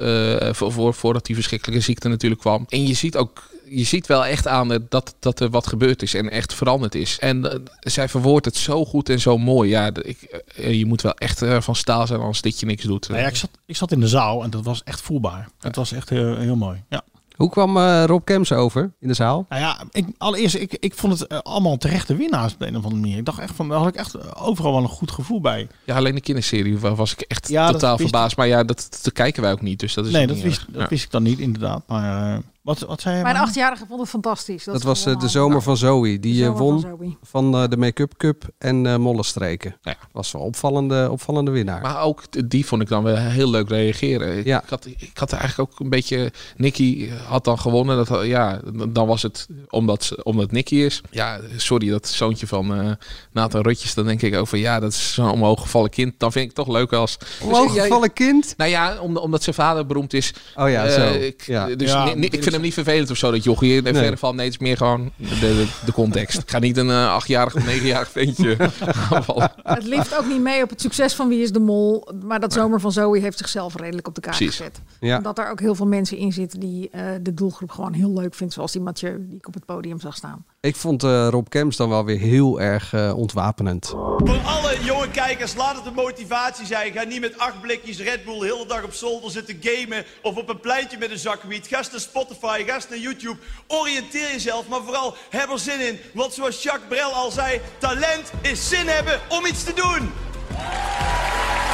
[0.51, 2.65] voor, voor, voordat die verschrikkelijke ziekte natuurlijk kwam.
[2.69, 6.13] En je ziet ook je ziet wel echt aan dat, dat er wat gebeurd is
[6.13, 7.19] en echt veranderd is.
[7.19, 9.69] En uh, zij verwoordt het zo goed en zo mooi.
[9.69, 12.83] Ja, ik, uh, je moet wel echt uh, van staal zijn als dit je niks
[12.83, 13.07] doet.
[13.07, 15.49] Nou ja, ik, zat, ik zat in de zaal en dat was echt voelbaar.
[15.59, 15.67] Ja.
[15.67, 16.83] Het was echt heel, heel mooi.
[16.89, 17.03] Ja.
[17.39, 19.45] Hoe kwam uh, Rob Kems over in de zaal?
[19.49, 22.77] Nou ja, ik, allereerst, ik, ik vond het uh, allemaal terechte winnaars op de een
[22.77, 23.17] of andere manier.
[23.17, 25.67] Ik dacht echt van, daar had ik echt overal wel een goed gevoel bij.
[25.85, 28.37] Ja, alleen de kinderserie was ik echt ja, totaal verbaasd.
[28.37, 29.79] Maar ja, dat, dat kijken wij ook niet.
[29.79, 30.87] Dus dat is nee, dat, wist, dat ja.
[30.87, 31.83] wist ik dan niet inderdaad.
[31.87, 33.23] Maar uh, wat, wat zei je?
[33.23, 34.63] Mijn achtjarige vond het fantastisch.
[34.63, 36.19] Dat, dat was uh, de zomer van Zoe.
[36.19, 39.77] Die uh, won van, van uh, de Make-up Cup en uh, Mollenstreken.
[39.81, 39.95] Ja.
[40.11, 41.81] Was wel opvallende, opvallende winnaar.
[41.81, 44.45] Maar ook die vond ik dan wel heel leuk reageren.
[44.45, 44.63] Ja.
[44.63, 46.31] Ik, had, ik had eigenlijk ook een beetje...
[46.55, 48.05] Nicky had dan gewonnen.
[48.05, 51.01] Dat, ja, dan was het omdat, omdat Nicky is.
[51.11, 52.91] Ja, sorry, dat zoontje van uh,
[53.31, 53.93] Nathan Rutjes.
[53.93, 56.13] Dan denk ik over, ja, dat is zo'n omhooggevallen kind.
[56.17, 57.17] Dan vind ik het toch leuk als...
[57.41, 58.53] Omhooggevallen kind?
[58.57, 60.33] Nou ja, omdat, omdat zijn vader beroemd is.
[60.55, 61.11] Oh ja, zo.
[61.11, 61.75] Ik, ja.
[61.75, 63.93] Dus ja, ik vind hem niet vervelend of zo, dat jochie in nee.
[63.93, 64.35] verre van.
[64.35, 66.37] Nee, het is meer gewoon de, de, de context.
[66.37, 68.57] Ik ga niet een uh, achtjarig of negenjarig ventje
[69.11, 69.51] aanvallen.
[69.63, 72.07] Het lift ook niet mee op het succes van Wie is de Mol.
[72.23, 74.55] Maar dat zomer van Zoe heeft zichzelf redelijk op de kaart Precies.
[74.55, 74.81] gezet.
[74.99, 75.17] Ja.
[75.17, 78.33] Omdat er ook heel veel mensen in zitten die uh, de doelgroep gewoon heel leuk
[78.33, 78.53] vindt.
[78.53, 80.45] Zoals die Mathieu die ik op het podium zag staan.
[80.61, 83.87] Ik vond uh, Rob Kems dan wel weer heel erg uh, ontwapenend.
[83.87, 86.91] Voor alle jonge kijkers, laat het een motivatie zijn.
[86.91, 90.05] Ga niet met acht blikjes Red Bull de hele dag op zolder zitten gamen.
[90.21, 91.67] Of op een pleintje met een zak wiet.
[91.67, 93.37] Ga naar Spotify, ga naar YouTube.
[93.67, 95.99] Oriënteer jezelf, maar vooral heb er zin in.
[96.13, 100.11] Want zoals Jacques Brel al zei, talent is zin hebben om iets te doen.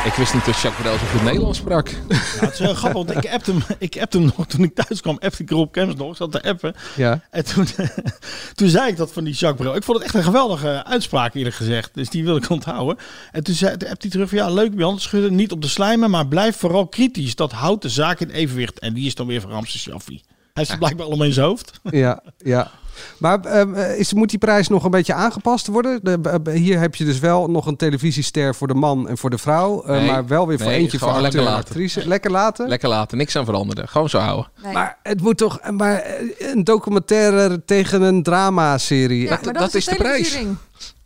[0.05, 1.89] Ik wist niet dat Jacques Brel zo goed Nederlands sprak.
[1.89, 4.75] Ja, het is heel grappig, want ik appte hem, ik appte hem nog toen ik
[4.75, 5.17] thuis kwam.
[5.19, 6.75] Appte ik Rob Kems nog, zat te appen.
[6.95, 7.21] Ja.
[7.29, 7.67] En toen,
[8.55, 9.75] toen zei ik dat van die Jacques Brel.
[9.75, 11.89] Ik vond het echt een geweldige uitspraak eerlijk gezegd.
[11.93, 12.97] Dus die wil ik onthouden.
[13.31, 15.67] En toen zei toen appte hij terug van, ja leuk Jan, schudden niet op de
[15.67, 17.35] slijmen, maar blijf vooral kritisch.
[17.35, 18.79] Dat houdt de zaak in evenwicht.
[18.79, 20.21] En die is dan weer van Ramses Shaffi.
[20.55, 20.77] Hij is ja.
[20.77, 21.79] blijkbaar allemaal in zijn hoofd.
[21.83, 22.71] Ja, ja.
[23.17, 25.99] Maar uh, is, moet die prijs nog een beetje aangepast worden?
[26.03, 29.29] De, uh, hier heb je dus wel nog een televisiester voor de man en voor
[29.29, 29.83] de vrouw.
[29.83, 31.59] Uh, nee, maar wel weer voor nee, eentje voor lekker acteur, laten.
[31.59, 32.07] actrice.
[32.07, 32.67] Lekker laten?
[32.67, 33.87] Lekker laten, niks aan veranderen.
[33.87, 34.49] Gewoon zo houden.
[34.63, 34.73] Nee.
[34.73, 36.05] Maar het moet toch maar
[36.37, 39.21] een documentaire tegen een drama-serie.
[39.21, 40.37] Ja, dat, maar dat, dat is de prijs.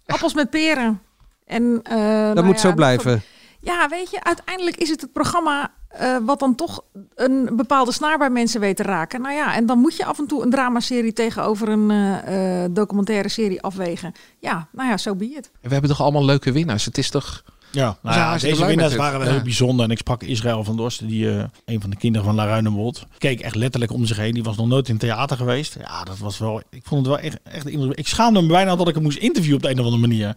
[0.06, 1.02] Appels met peren.
[1.46, 1.80] En, uh,
[2.26, 3.24] dat nou moet ja, zo blijven.
[3.62, 6.84] Ja, weet je, uiteindelijk is het het programma eh, wat dan toch
[7.16, 9.22] een bepaalde snaar bij mensen weet te raken.
[9.22, 12.72] Nou ja, en dan moet je af en toe een dramaserie tegenover een eh, eh,
[12.74, 14.14] documentaire serie afwegen.
[14.40, 15.52] Ja, nou ja, zo so be it.
[15.62, 16.86] We hebben toch allemaal leuke winnaars.
[16.86, 17.44] Het is toch...
[17.72, 19.86] Ja, nou ja, deze winnaars waren wel heel bijzonder.
[19.86, 23.06] En ik sprak Israël van Dorsten, die, uh, een van de kinderen van La Ruinewold.
[23.18, 24.34] Keek echt letterlijk om zich heen.
[24.34, 25.76] Die was nog nooit in theater geweest.
[25.80, 26.62] Ja, dat was wel...
[26.70, 27.40] Ik vond het wel echt...
[27.44, 27.68] echt
[27.98, 30.36] ik schaamde me bijna dat ik hem moest interviewen op de een of andere manier.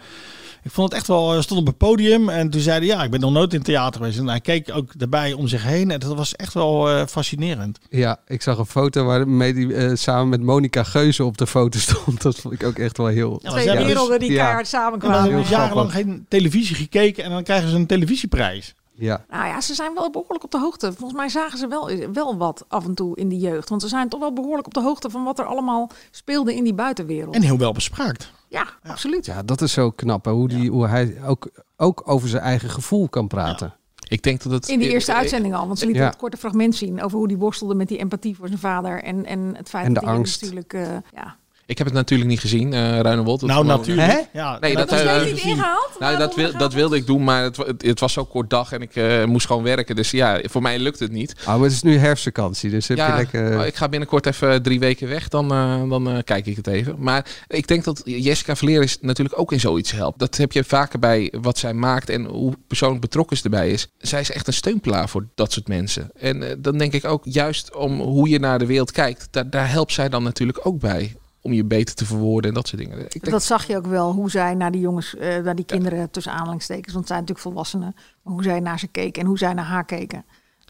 [0.64, 3.20] Ik vond het echt wel, stond op het podium en toen zeiden ja, ik ben
[3.20, 4.18] nog nooit in theater geweest.
[4.18, 7.79] En hij keek ook daarbij om zich heen en dat was echt wel uh, fascinerend.
[7.90, 11.79] Ja, ik zag een foto waarmee hij uh, samen met Monica Geuze op de foto
[11.88, 12.22] stond.
[12.22, 13.38] Dat vond ik ook echt wel heel...
[13.42, 14.42] Ja, Twee werelden die ja.
[14.42, 15.18] keihard samenkwamen.
[15.18, 18.75] Ja, hebben jarenlang geen televisie gekeken en dan krijgen ze een televisieprijs.
[18.94, 19.24] Ja.
[19.28, 20.92] Nou ja, ze zijn wel behoorlijk op de hoogte.
[20.92, 23.68] Volgens mij zagen ze wel, wel wat af en toe in de jeugd.
[23.68, 26.64] Want ze zijn toch wel behoorlijk op de hoogte van wat er allemaal speelde in
[26.64, 27.35] die buitenwereld.
[27.35, 28.33] En heel wel bespraakt.
[28.48, 29.26] Ja, absoluut.
[29.26, 30.24] Ja, dat is zo knap.
[30.24, 30.31] Hè?
[30.31, 33.74] Hoe, die, hoe hij ook, ook over zijn eigen gevoel kan praten.
[34.09, 34.68] Ik denk dat het...
[34.68, 36.09] In de eerste uitzending al, want ze lieten ja.
[36.09, 39.24] het korte fragment zien over hoe die worstelde met die empathie voor zijn vader en,
[39.26, 40.40] en het feit en de dat angst.
[40.40, 40.72] hij natuurlijk...
[40.72, 41.37] Uh, ja.
[41.72, 43.42] Ik heb het natuurlijk niet gezien, uh, Ruinewold.
[43.42, 44.12] Nou, natuurlijk.
[44.12, 44.18] Hè?
[44.32, 45.90] Ja, nee, dat, dat was niet ingehaald.
[45.98, 48.72] Nou, dat, wil, dat wilde ik doen, maar het, het, het, was zo kort dag
[48.72, 49.96] en ik uh, moest gewoon werken.
[49.96, 51.35] Dus ja, voor mij lukt het niet.
[51.40, 53.58] Oh, maar het is nu herfstvakantie, dus heb ja, je lekker...
[53.58, 56.94] Oh, ik ga binnenkort even drie weken weg, dan, uh, dan kijk ik het even.
[56.98, 60.18] Maar ik denk dat Jessica Verleer is natuurlijk ook in zoiets helpt.
[60.18, 63.88] Dat heb je vaker bij wat zij maakt en hoe persoonlijk betrokken ze erbij is.
[63.98, 66.11] Zij is echt een steunplaat voor dat soort mensen.
[66.14, 69.70] En dan denk ik ook juist om hoe je naar de wereld kijkt, daar, daar
[69.70, 72.98] helpt zij dan natuurlijk ook bij om je beter te verwoorden en dat soort dingen.
[72.98, 73.31] Ik denk...
[73.31, 76.07] Dat zag je ook wel, hoe zij naar die jongens, uh, naar die kinderen ja.
[76.11, 79.38] tussen aanhalingstekens, want het zijn natuurlijk volwassenen, maar hoe zij naar ze keken en hoe
[79.38, 80.24] zij naar haar keken.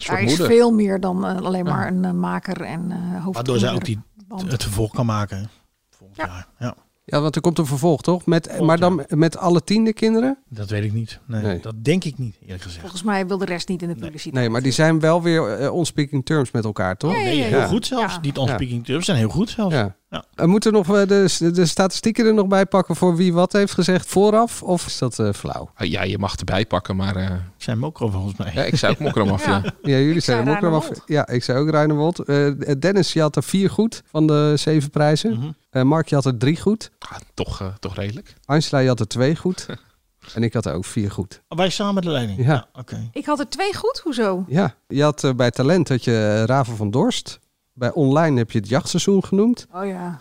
[0.07, 0.47] Daar is moeder.
[0.47, 1.99] veel meer dan uh, alleen maar ja.
[1.99, 3.35] een uh, maker en uh, hoofd.
[3.35, 4.01] Waardoor zij ook die,
[4.47, 5.51] het vervolg kan maken.
[5.99, 6.27] Ja.
[6.27, 6.49] Jaar.
[6.59, 6.75] ja.
[7.05, 8.27] Ja, want er komt een vervolg, toch?
[8.27, 10.39] Met, maar dan met alle tiende kinderen?
[10.49, 11.21] Dat weet ik niet.
[11.27, 12.81] Nee, nee, Dat denk ik niet, eerlijk gezegd.
[12.81, 14.35] Volgens mij wil de rest niet in de publiciteit.
[14.35, 17.13] Nee, maar die zijn wel weer uh, on speaking terms met elkaar, toch?
[17.13, 18.19] Nee, heel goed zelfs.
[18.21, 19.75] Niet on speaking terms, zijn heel goed zelfs.
[19.75, 19.97] Ja.
[20.13, 20.25] Ja.
[20.35, 24.07] We moeten nog de, de statistieken er nog bij pakken voor wie wat heeft gezegd
[24.07, 24.63] vooraf?
[24.63, 25.71] Of is dat uh, flauw?
[25.77, 27.17] Ja, je mag erbij pakken, maar...
[27.17, 27.25] Uh...
[27.25, 28.51] Ik zei Mokro volgens mij.
[28.55, 29.63] Ja, ik zei ook Mokro af, ja.
[29.63, 29.73] ja.
[29.83, 29.99] ja.
[29.99, 30.91] jullie zeiden Mokro af.
[31.07, 32.29] Ja, ik zei ook Ruinewold.
[32.29, 35.31] Uh, Dennis, je had er vier goed van de zeven prijzen.
[35.31, 35.55] Mm -hmm.
[35.73, 36.91] uh, Mark, je had er drie goed.
[36.99, 38.35] Ah, toch, toch redelijk.
[38.45, 39.67] Angela, je had er twee goed.
[40.35, 41.43] En ik had er ook vier goed.
[41.49, 42.39] Oh, wij samen de leiding?
[42.39, 42.45] Ja.
[42.45, 42.81] ja Oké.
[42.81, 43.09] Okay.
[43.13, 44.01] Ik had er twee goed?
[44.05, 44.45] Hoezo?
[44.49, 47.41] Ja, je had uh, bij Talent had je Raven van Dorst.
[47.75, 49.67] Bij online heb je het jachtseizoen genoemd.
[49.75, 50.19] Oh ja.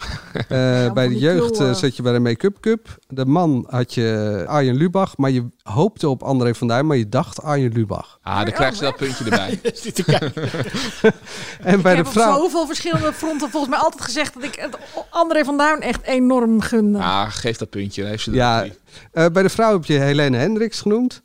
[0.50, 2.98] Uh, ja bij de jeugd uh, zat je bij de Make-up Cup.
[3.08, 7.10] De man had je Arjen Lubach, maar je hoopte op André van Duin, maar je
[7.10, 8.20] dacht Arjen Lubach.
[8.22, 9.60] Ah, dan krijg je dat puntje erbij.
[11.72, 12.26] en bij ik de vrouw.
[12.26, 14.70] heb op zoveel verschillende fronten volgens mij altijd gezegd dat ik
[15.10, 17.00] André van Duin echt enorm gunde.
[17.00, 18.04] Ah, geef dat puntje.
[18.04, 18.72] Heeft ze ja, uh,
[19.28, 21.22] bij de vrouw heb je Helene Hendricks genoemd.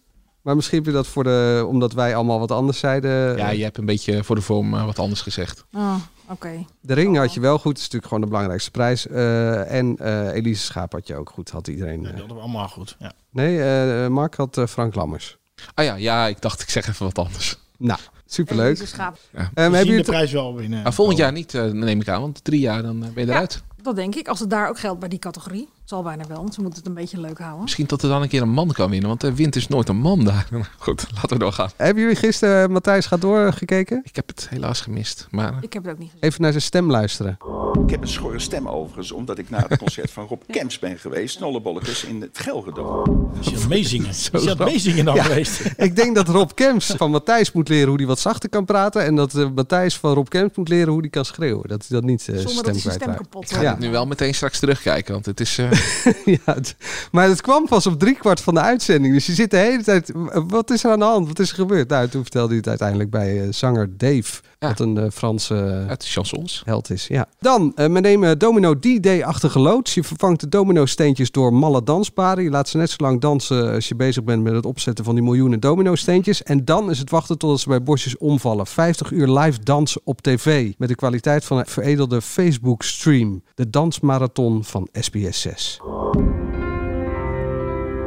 [0.46, 3.36] Maar misschien heb je dat voor de, omdat wij allemaal wat anders zeiden.
[3.36, 5.64] Ja, je hebt een beetje voor de vorm uh, wat anders gezegd.
[5.72, 6.32] Oh, oké.
[6.32, 6.66] Okay.
[6.80, 9.06] De ring had je wel goed, dat is natuurlijk gewoon de belangrijkste prijs.
[9.06, 12.02] Uh, en uh, Elise Schaap had je ook goed, had iedereen.
[12.02, 12.96] Ja, die hadden we allemaal goed.
[12.98, 13.12] Ja.
[13.30, 15.38] Nee, Mark had Frank Lammers.
[15.74, 17.58] Ah ja, ja, ik dacht ik zeg even wat anders.
[17.78, 18.88] Nou, superleuk.
[18.96, 19.12] Ja.
[19.34, 20.82] Um, hebben jullie de prijs wel winnen?
[20.82, 23.62] Maar volgend jaar niet, neem ik aan, want drie jaar dan ben je eruit.
[23.76, 24.28] Ja, dat denk ik.
[24.28, 25.68] Als het daar ook geldt bij die categorie.
[25.86, 27.62] Zal bijna wel, want ze moeten het een beetje leuk houden.
[27.62, 29.88] Misschien dat er dan een keer een man kan winnen, want er wint dus nooit
[29.88, 30.48] een man daar.
[30.78, 31.70] Goed, laten we doorgaan.
[31.76, 34.00] Hebben jullie gisteren Matthijs gaat doorgekeken?
[34.04, 35.58] Ik heb het helaas gemist, maar...
[35.60, 36.24] Ik heb het ook niet gezien.
[36.24, 37.38] Even naar zijn stem luisteren.
[37.84, 40.98] Ik heb een schorre stem overigens, omdat ik naar het concert van Rob Kemps ben
[40.98, 41.36] geweest.
[41.36, 43.28] Snollebolletjes in het Gelredome.
[43.40, 44.08] Is je meezingen?
[44.08, 45.60] Is je meezingen dan ja, geweest?
[45.76, 49.04] ik denk dat Rob Kemps van Matthijs moet leren hoe hij wat zachter kan praten.
[49.04, 51.68] En dat uh, Matthijs van Rob Kemps moet leren hoe hij kan schreeuwen.
[51.68, 53.76] Dat hij dat niet uh, Zonder stem dat hij stem kapot Ik ga ja.
[53.78, 55.58] nu wel meteen straks terugkijken, want het is...
[55.58, 55.75] Uh...
[56.44, 56.76] ja, het,
[57.12, 59.14] maar het kwam pas op driekwart van de uitzending.
[59.14, 60.12] Dus je zit de hele tijd...
[60.32, 61.26] Wat is er aan de hand?
[61.26, 61.88] Wat is er gebeurd?
[61.88, 64.40] Nou, toen vertelde hij het uiteindelijk bij uh, zanger Dave.
[64.58, 64.68] Ja.
[64.68, 67.06] Wat een uh, Franse uh, chansons held is.
[67.06, 67.26] Ja.
[67.40, 69.94] Dan, uh, we nemen Domino D-Day-achtige loods.
[69.94, 72.44] Je vervangt de domino-steentjes door malle dansparen.
[72.44, 75.14] Je laat ze net zo lang dansen als je bezig bent met het opzetten van
[75.14, 76.42] die miljoenen domino-steentjes.
[76.42, 78.66] En dan is het wachten totdat ze bij bosjes omvallen.
[78.66, 80.72] 50 uur live dansen op tv.
[80.78, 83.42] Met de kwaliteit van een veredelde Facebook-stream.
[83.54, 85.65] De dansmarathon van SBS 6.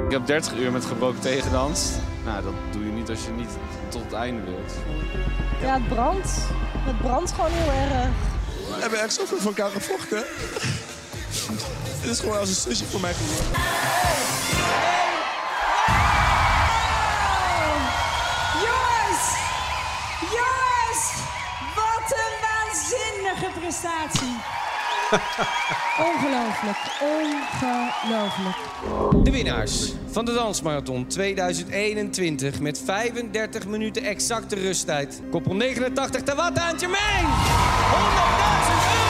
[0.05, 1.91] Ik heb 30 uur met gebroken tegendanst.
[2.25, 3.49] Nou, dat doe je niet als je niet
[3.89, 4.73] tot het einde wilt.
[5.61, 6.29] Ja, het brandt.
[6.73, 8.09] Het brandt gewoon heel erg.
[8.75, 10.23] We hebben echt zoveel van elkaar gevochten.
[12.01, 13.45] Het is gewoon als een zusje voor mij geworden.
[18.65, 19.23] Jongens!
[20.37, 21.03] Jongens!
[21.75, 24.37] Wat een waanzinnige prestatie.
[25.99, 28.55] Ongelooflijk, ongelooflijk.
[29.23, 35.21] De winnaars van de Dansmarathon 2021 met 35 minuten exacte rusttijd.
[35.31, 37.27] Koppel 89 Tawata aan Jermaine.
[37.27, 37.33] 100.000
[38.97, 39.08] euro!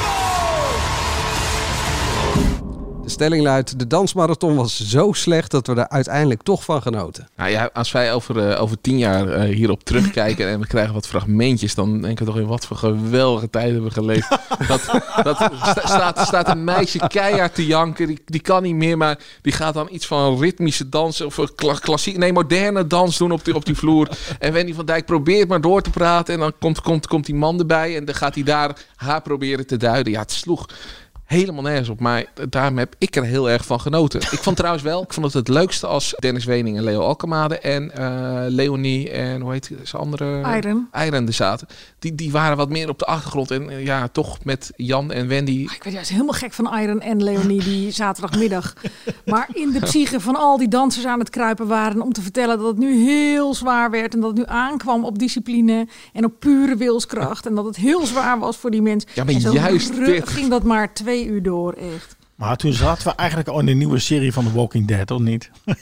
[3.19, 7.27] Stelling luidt, de dansmarathon was zo slecht dat we er uiteindelijk toch van genoten.
[7.35, 10.93] Nou ja, als wij over, eh, over tien jaar eh, hierop terugkijken en we krijgen
[10.93, 14.29] wat fragmentjes, dan denken we toch in wat voor geweldige tijden hebben we geleefd.
[14.67, 18.97] dat, dat sta- staat, staat een meisje keihard te janken, die, die kan niet meer,
[18.97, 23.17] maar die gaat dan iets van ritmische dans of een kla- klassiek, nee, moderne dans
[23.17, 24.09] doen op die, op die vloer.
[24.39, 27.35] En Wendy van Dijk probeert maar door te praten en dan komt, komt, komt die
[27.35, 30.11] man erbij en dan gaat hij daar haar proberen te duiden.
[30.13, 30.65] Ja, het sloeg
[31.29, 31.99] helemaal nergens op.
[31.99, 34.19] Maar daarom heb ik er heel erg van genoten.
[34.19, 37.59] Ik vond trouwens wel, ik vond het het leukste als Dennis Wening en Leo Alkemade
[37.59, 40.55] en eh, Leonie en hoe heet ze andere?
[40.57, 40.87] Iron.
[41.05, 41.67] Iron er zaten.
[41.99, 43.51] Die, die waren wat meer op de achtergrond.
[43.51, 45.67] En ja, toch met Jan en Wendy.
[45.73, 48.73] Ik werd juist helemaal gek van Iron en Leonie die zaterdagmiddag.
[49.25, 52.57] Maar in de psyche van al die dansers aan het kruipen waren om te vertellen
[52.57, 56.33] dat het nu heel zwaar werd en dat het nu aankwam op discipline en op
[56.39, 59.09] pure wilskracht en dat het heel zwaar was voor die mensen.
[59.13, 60.29] Ja, maar juist dit.
[60.29, 62.17] ging dat maar twee uur door, echt.
[62.35, 65.19] Maar toen zaten we eigenlijk al in de nieuwe serie van The Walking Dead, of
[65.19, 65.49] niet?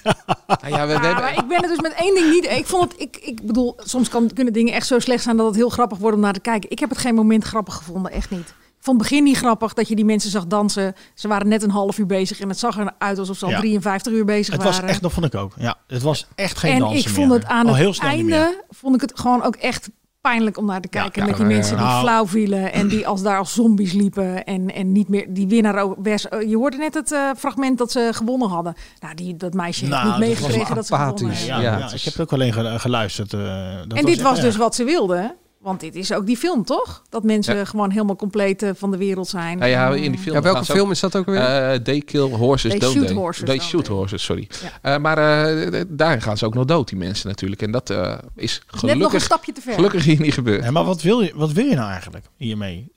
[0.62, 2.46] Nou ja, we, maar ik ben het dus met één ding niet.
[2.46, 5.46] Ik vond het, ik, ik bedoel, soms kan, kunnen dingen echt zo slecht zijn dat
[5.46, 6.70] het heel grappig wordt om naar te kijken.
[6.70, 8.40] Ik heb het geen moment grappig gevonden, echt niet.
[8.50, 10.96] Ik vond het begin niet grappig dat je die mensen zag dansen.
[11.14, 13.58] Ze waren net een half uur bezig en het zag eruit alsof ze al Ja.
[13.60, 14.90] 53 uur bezig Het was waren.
[14.90, 15.54] echt, dat vond ik ook.
[15.58, 17.38] Ja, het was echt geen en dansen ik vond meer.
[17.38, 19.90] het aan Al het einde vond ik het gewoon ook echt
[20.30, 21.22] pijnlijk om naar te kijken.
[21.22, 22.02] ja, met die ja, mensen die nou.
[22.02, 25.82] flauw vielen en die als daar als zombies liepen en, en niet meer die winnaar
[25.84, 26.22] ook was.
[26.48, 28.74] Je hoorde net het eh, fragment dat ze gewonnen hadden.
[29.00, 32.34] Nou, die, dat meisje heeft Nou, niet meegekregen dat ze gewonnen Ja, ik heb ook
[32.34, 33.34] alleen ge- geluisterd.
[33.34, 33.40] eh,
[33.88, 35.36] dat en dit was dus wat ze wilden.
[35.68, 37.04] Want dit is ook die film, toch?
[37.10, 37.66] Dat mensen Ja.
[37.66, 39.58] gewoon helemaal compleet eh, van de wereld zijn.
[39.58, 40.36] Nou ja, En, in die eh, film.
[40.36, 41.36] Ja, welke film is dat ook weer?
[41.38, 43.16] Eh, they kill horses, They don't shoot they?
[43.16, 44.48] horses, They don't shoot horses, sorry.
[44.82, 47.62] Eh, maar eh, daarin gaan ze ook nog dood, die mensen natuurlijk.
[47.62, 49.74] En dat eh, is gelukkig, nog een stapje te ver.
[49.74, 50.64] gelukkig hier niet gebeurd.
[50.64, 52.92] Ja, maar wat wil, je, wat wil je nou eigenlijk hiermee?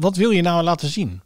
[0.00, 1.20] Wat wil je nou laten zien?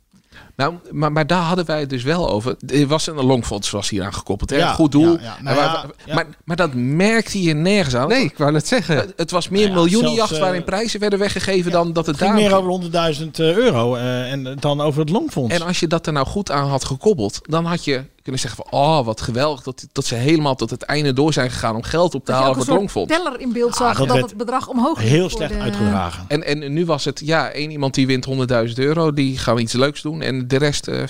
[0.60, 2.56] Nou, maar, maar daar hadden wij het dus wel over.
[2.66, 4.50] Er was een longfonds was hier aan gekoppeld.
[4.50, 4.56] Hè?
[4.56, 5.12] Ja, Goed doel.
[5.20, 5.52] ja, ja.
[5.54, 5.86] Nou.
[6.14, 8.08] Maar, maar dat merkte je nergens aan.
[8.08, 8.96] Nee, ik wou net zeggen.
[8.96, 12.06] Het, het was meer Nou ja, miljoenenjacht zelfs, eh, waarin prijzen werden weggegeven dan dat
[12.06, 15.54] het Het ging daar meer over 100.000 euro eh, en dan over het Longfonds.
[15.54, 18.64] En als je dat er nou goed aan had gekoppeld, dan had je kunnen zeggen
[18.70, 21.82] van, oh, wat geweldig dat, dat ze helemaal tot het einde door zijn gegaan om
[21.82, 23.12] geld op te Dat halen voor het longfonds.
[23.12, 26.24] teller in beeld zag dat dat, het bedrag omhoog ging heel slecht de- uitgedragen.
[26.28, 28.26] En, en nu was het, ja, één iemand die wint
[28.68, 30.22] 100.000 euro, die gaan iets leuks doen.
[30.22, 31.02] En de rest, eh,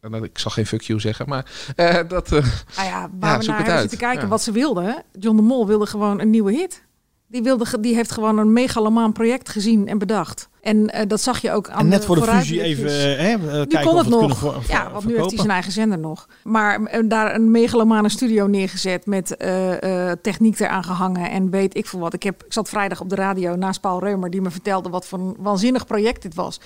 [0.00, 2.32] nou, ik zal geen fuck you zeggen, maar eh, dat...
[2.32, 2.44] eh,
[2.76, 3.80] Nou ja, waar we zoek naar het hebben uit.
[3.80, 4.28] zitten kijken Ja.
[4.28, 5.02] wat ze wilden.
[5.18, 6.82] John de Mol wilde gewoon een nieuwe hit.
[7.26, 10.48] Die, wilde, die heeft gewoon een megalomaan project gezien en bedacht.
[10.60, 13.32] En eh, dat zag je ook aan En net voor de fusie even eh, hè,
[13.32, 14.38] eh, kijken kon of het we het nog.
[14.38, 16.28] kunnen voor- ja, want nu heeft hij zijn eigen zender nog.
[16.44, 21.76] Maar eh, daar een megalomane studio neergezet met eh, eh, techniek eraan gehangen en weet
[21.76, 22.14] ik veel wat.
[22.14, 25.06] Ik, heb, ik zat vrijdag op de radio naast Paul Reumer die me vertelde wat
[25.06, 26.60] voor een waanzinnig project dit was.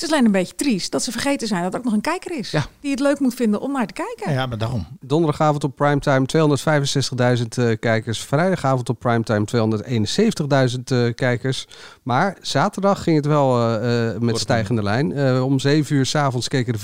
[0.00, 2.00] Het is alleen een beetje triest dat ze vergeten zijn dat er ook nog een
[2.00, 4.32] kijker is die het leuk moet vinden om naar te kijken.
[4.32, 4.86] Ja, maar daarom.
[5.00, 6.26] Donderdagavond op primetime
[7.38, 8.20] 265.000 eh, kijkers.
[8.20, 9.44] Vrijdagavond op primetime
[10.76, 11.66] 271.000 eh, kijkers.
[12.02, 15.12] Maar zaterdag ging het wel eh, eh, met stijgende lijn.
[15.12, 16.80] Eh, om 7 uur s'avonds keken er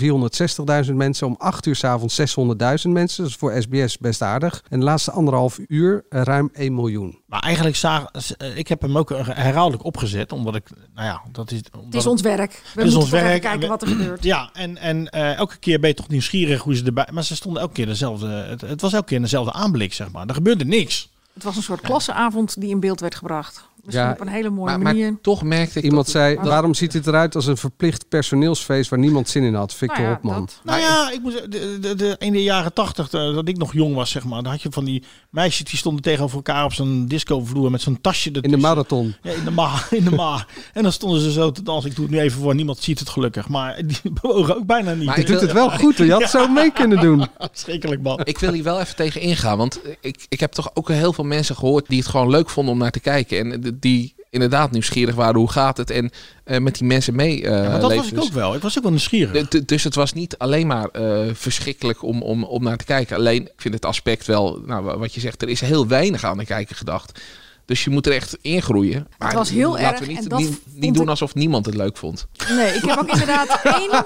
[0.87, 1.26] 460.000 mensen.
[1.26, 3.22] Om 8 uur s'avonds 600.000 mensen.
[3.22, 4.64] Dat is voor SBS best aardig.
[4.68, 7.18] En de laatste anderhalf uur ruim 1 miljoen.
[7.26, 11.50] Maar eigenlijk zag eh, ik heb hem ook herhaaldelijk opgezet, omdat ik, nou ja, dat
[11.50, 11.58] is.
[11.84, 12.50] Het is ons werk.
[12.52, 13.42] We Het is moeten ons werk.
[13.42, 14.24] kijken wat er gebeurt.
[14.34, 17.08] Ja, en, en eh, elke keer ben je toch nieuwsgierig hoe ze erbij.
[17.12, 18.26] Maar ze stonden elke keer dezelfde.
[18.28, 20.26] Het, het was elke keer dezelfde aanblik, zeg maar.
[20.26, 21.08] Er gebeurde niks.
[21.34, 23.68] Het was een soort klasseavond die in beeld werd gebracht.
[23.87, 25.18] Misschien Ja, op een hele mooie maar, maar manier.
[25.22, 28.99] toch merkte ik Iemand zei, dat- waarom ziet het eruit als een verplicht personeelsfeest waar
[28.99, 29.75] niemand zin in had?
[29.75, 30.40] Victor Nou ja, Hopman.
[30.40, 30.61] dat.
[30.64, 33.57] Nou ja, ik moet zeggen, de, de, de, in de jaren tachtig, eh, dat ik
[33.57, 34.42] nog jong was, zeg maar.
[34.42, 38.01] Dan had je van die meisjes die stonden tegenover elkaar op zo'n discovloer met zo'n
[38.01, 39.14] tasje In de marathon.
[39.22, 39.70] Ja, in de ma.
[39.90, 40.46] In de ma.
[40.72, 41.90] En dan stonden ze zo te dansen.
[41.90, 43.49] Ik doe het nu even voor, niemand ziet het gelukkig.
[43.49, 45.07] Maar die bewogen ook bijna niet.
[45.07, 46.07] Maar Je doet het wel goed hoor.
[46.07, 47.27] Je had het zo mee kunnen doen.
[47.53, 48.20] Schrikkelijk man.
[48.25, 51.25] Ik wil hier wel even tegen ingaan, want ik, ik heb toch ook heel veel
[51.25, 53.38] mensen gehoord die het gewoon leuk vonden om naar te kijken.
[53.53, 55.90] En die inderdaad nieuwsgierig waren, hoe gaat het?
[55.90, 56.10] En
[56.44, 58.54] eh, met die mensen mee eh Ja, maar dat was ik Dus- ook wel.
[58.54, 59.48] Ik was ook wel nieuwsgierig.
[59.48, 63.16] Dus het was niet alleen maar eh, verschrikkelijk om, om, om naar te kijken.
[63.16, 66.24] Alleen, ik vind het aspect wel, nou, wa- wat je zegt, er is heel weinig
[66.24, 67.20] aan de kijker gedacht.
[67.64, 69.06] Dus je moet er echt ingroeien.
[69.18, 71.96] Maar was heel laten erg we niet, en dat niet, doen alsof niemand het leuk
[71.96, 72.26] vond.
[72.48, 74.04] Nee, ik heb ook inderdaad één,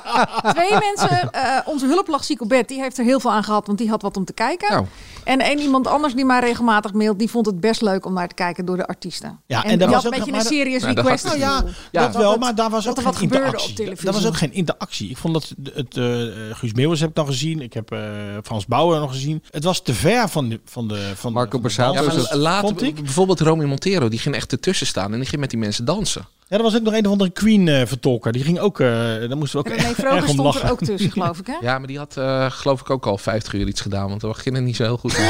[0.54, 1.30] twee mensen.
[1.32, 4.16] eh, onze hulplag Bed, die heeft er heel veel aan gehad, want die had wat
[4.16, 4.72] om te kijken.
[4.72, 4.86] Nou.
[5.24, 8.28] En één iemand anders die mij regelmatig mailt, die vond het best leuk om naar
[8.28, 9.40] te kijken door de artiesten.
[9.46, 11.24] Ja, en, die was ook een beetje maar een dat- serious Nou, dat request.
[11.28, 13.74] had- nou ja, dat wel, maar daar was dat ook er geen wat op interactie.
[13.74, 14.04] televisie.
[14.04, 15.10] Daar was ook geen interactie.
[15.10, 16.04] Ik vond dat het, eh,
[16.52, 17.60] Guus Meeuwis heb ik dan gezien.
[17.60, 18.00] Ik heb eh,
[18.42, 19.42] Frans Bauer nog gezien.
[19.50, 22.82] Het was te ver van de van de van Marco Borsato Ja, maar later, vond
[22.82, 22.94] ik.
[22.94, 26.26] bijvoorbeeld Romy Montero, die ging echt ertussen staan en die ging met die mensen dansen.
[26.50, 28.32] Ja, er was ook nog een of andere Queen eh, vertolker.
[28.32, 28.80] Die ging ook.
[28.80, 30.64] eh daar moesten we ook René erg Vroger om lachen.
[30.64, 31.46] er ook tussen, geloof ik.
[31.46, 31.56] Hè?
[31.60, 34.56] Ja, maar die had eh, geloof ik ook al 50 uur iets gedaan, want ging
[34.56, 35.18] er niet zo heel goed.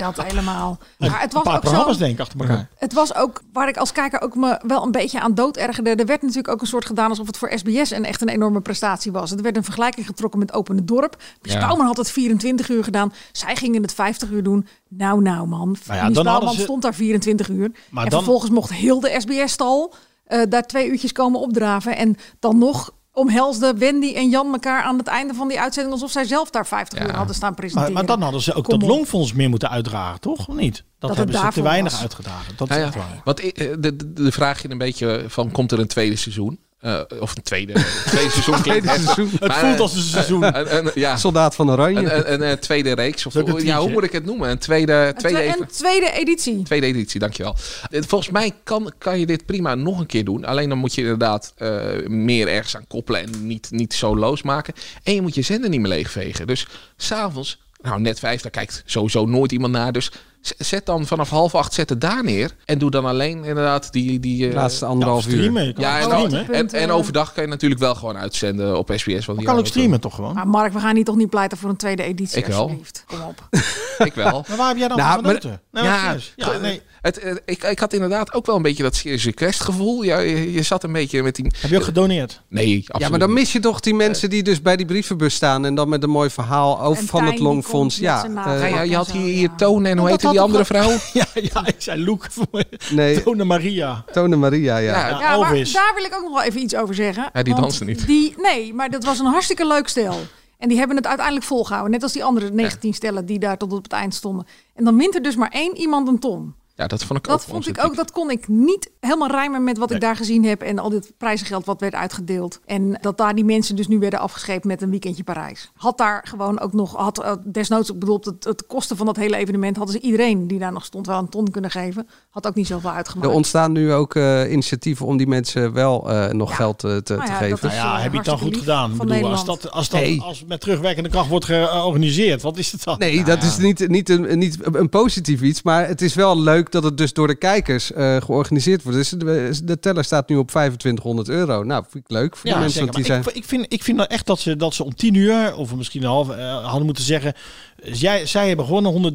[0.00, 0.78] Dat helemaal.
[0.98, 1.98] Maar het was paar ook programma's zo.
[1.98, 2.68] denk ik achter elkaar.
[2.76, 5.90] Het was ook waar ik als kijker ook me wel een beetje aan dood ergerde.
[5.94, 8.60] Er werd natuurlijk ook een soort gedaan alsof het voor SBS een echt een enorme
[8.60, 9.30] prestatie was.
[9.30, 11.16] Er werd een vergelijking getrokken met Opene Dorp.
[11.42, 11.76] Mies Ja.
[11.76, 13.12] Had het 24 uur gedaan.
[13.32, 14.66] Zij gingen het 50 uur doen.
[14.88, 15.76] Nou, nou man.
[15.86, 17.70] Nou ja, dan ze- stond daar 24 uur.
[17.90, 19.94] Maar en dan- vervolgens mocht heel de SBS-stal
[20.24, 21.96] eh, daar twee uurtjes komen opdraven.
[21.96, 25.94] En dan nog omhelsden Wendy en Jan elkaar aan het einde van die uitzending...
[25.94, 27.92] alsof zij zelf daar 50 uur hadden staan presenteren.
[27.92, 28.94] Maar, maar dan hadden ze ook Kom dat op.
[28.96, 30.48] longfonds meer moeten uitdragen, toch?
[30.48, 30.84] Of niet?
[30.98, 32.00] Dat, hebben ze te weinig was.
[32.00, 32.54] uitgedragen.
[32.56, 33.20] Dat Nou is ja, echt waar.
[33.24, 36.16] Want ik- eh, de, de, de vraag je een beetje van, komt er een tweede
[36.16, 36.58] seizoen?
[36.86, 37.72] Eh, of een tweede,
[38.06, 38.60] tweede seizoen.
[38.62, 39.14] klinkt Tweede heftig.
[39.14, 39.36] seizoen.
[39.38, 40.42] Het Maar, voelt eh, als een seizoen.
[40.42, 41.98] een- een- ja, Soldaat van Oranje.
[42.12, 43.26] een, een, een, eh, tweede reeks.
[43.26, 44.50] Of, ja, hoe moet ik het noemen?
[44.50, 46.62] Een tweede, Een tweede, twe- een tweede editie.
[46.62, 47.56] tweede editie, dankjewel.
[47.90, 50.44] Eh, Volgens mij kan, kan je dit prima nog een keer doen.
[50.44, 51.70] Alleen dan moet je inderdaad eh,
[52.06, 54.74] meer ergens aan koppelen en niet, niet zo losmaken.
[55.02, 56.46] En je moet je zender niet meer leegvegen.
[56.46, 59.92] Dus s'avonds, nou net vijf, daar kijkt sowieso nooit iemand naar.
[59.92, 60.10] Dus
[60.58, 62.54] zet dan vanaf half acht, zet het daar neer.
[62.64, 64.20] En doe dan alleen inderdaad die...
[64.20, 65.74] die eh, Laatste anderhalf streamen, je uur.
[65.74, 66.54] kan ja, en, dan- streamen.
[66.54, 69.26] en, en overdag kan je natuurlijk wel gewoon uitzenden op SBS.
[69.26, 70.34] Want die kan ook streamen toch gewoon?
[70.34, 72.60] Maar Mark, we gaan hier toch niet pleiten voor een tweede editie, Ik wel.
[72.62, 73.04] alsjeblieft.
[73.06, 73.48] Kom op.
[73.98, 74.44] Ik wel.
[74.48, 75.60] Maar waar heb jij dan Nou, van maar- genoten?
[75.72, 75.92] Nee, maar
[76.36, 76.82] ja, ja, nee.
[77.00, 80.02] het, eh, ik, ik had inderdaad ook wel een beetje dat serious request gevoel.
[80.02, 81.52] Ja, je, je zat een beetje met die...
[81.60, 82.42] Heb je ook gedoneerd?
[82.48, 85.34] Nee, absoluut Ja, maar dan mis je toch die mensen die dus bij die brievenbus
[85.34, 87.96] staan en dan met een mooi verhaal over En van het die Longfonds.
[87.98, 88.34] Ja, eh.
[88.60, 89.26] Ja, ja, je had hier, ja.
[89.26, 90.90] hier Toon en hoe heette had die andere vrouw?
[91.12, 92.26] Ja, ja, ik zei Loek.
[92.90, 94.04] nee, Tone Maria.
[94.12, 95.08] Tone Maria, ja.
[95.08, 97.30] Ja, maar daar wil ik ook nog wel even iets over zeggen.
[97.32, 98.06] Ja, die dansen niet.
[98.06, 100.16] Die, nee, maar dat was een hartstikke leuk stel.
[100.58, 101.92] En die hebben het uiteindelijk volgehouden.
[101.92, 104.46] Net als die andere 19 stellen die daar tot op het eind stonden.
[104.74, 106.54] En dan wint er dus maar één iemand een ton.
[106.76, 109.64] Ja, dat vond ik Dat ook vond ik ook, dat kon ik niet helemaal rijmen
[109.64, 110.62] met wat ik daar gezien heb.
[110.62, 112.60] En al dit prijzengeld wat werd uitgedeeld.
[112.64, 115.70] En dat daar die mensen dus nu werden afgescheept met een weekendje Parijs.
[115.74, 119.16] Had daar gewoon ook nog, had eh, desnoods, ik bedoel, het, het kosten van dat
[119.16, 122.08] hele evenement hadden ze iedereen die daar nog stond wel een ton kunnen geven.
[122.30, 123.28] Had ook niet zoveel uitgemaakt.
[123.28, 127.02] Er ontstaan nu ook eh, initiatieven om die mensen wel eh, nog geld te, Nou
[127.02, 127.50] te ja, geven.
[127.50, 128.90] dat Nou is, ja, eh, heb je het dan goed hartstikke gedaan?
[128.90, 132.72] Ik van bedoel, als dat, als dat als met terugwerkende kracht wordt georganiseerd, wat is
[132.72, 132.98] het dan?
[132.98, 135.62] Nee, dat is niet, niet, een, niet een positief iets.
[135.62, 138.98] Maar het is wel leuk dat het dus door de kijkers eh, georganiseerd wordt.
[138.98, 141.62] Dus de, de teller staat nu op 2500 euro.
[141.64, 142.78] Nou, vind ik leuk voor Ja, mensen.
[142.80, 142.94] zeker.
[142.94, 143.20] die zijn...
[143.20, 145.74] ik, ik, vind, ik vind nou echt dat ze, dat ze om tien uur, of
[145.74, 147.34] misschien een half, eh, hadden moeten zeggen...
[147.82, 149.12] Zij, zij hebben gewonnen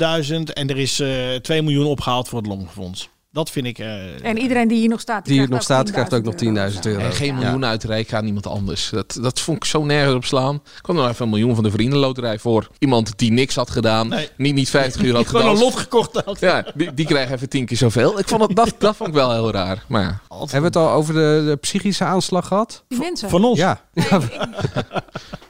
[0.48, 3.10] 100.000 en er is eh 2 miljoen opgehaald voor het Longfonds.
[3.34, 3.80] Dat vind ik...
[3.80, 6.72] eh, En iedereen die hier nog staat, Die hier nog krijgt staat, krijgt ook nog
[6.74, 7.00] 10.000 euro.
[7.00, 7.34] En geen Ja.
[7.34, 8.90] miljoen uitreiken aan iemand anders.
[8.90, 10.56] Dat, dat vond ik zo nergens op slaan.
[10.56, 12.68] Ik kwam nog even een miljoen van de vriendenloterij voor.
[12.80, 14.08] Iemand die niks had gedaan.
[14.08, 14.30] Nee.
[14.38, 16.40] Niet, niet 50 uur had gewoon een lot gekocht had.
[16.40, 18.20] Ja, die, die krijgt even tien keer zoveel.
[18.20, 19.84] Ik vond het, dat, dat vond ik wel heel raar.
[19.88, 20.20] Maar ja.
[20.38, 22.84] Hebben we het al over de, de psychische aanslag gehad?
[22.88, 23.30] Die mensen.
[23.30, 23.58] Van ons.
[23.60, 23.82] Ja.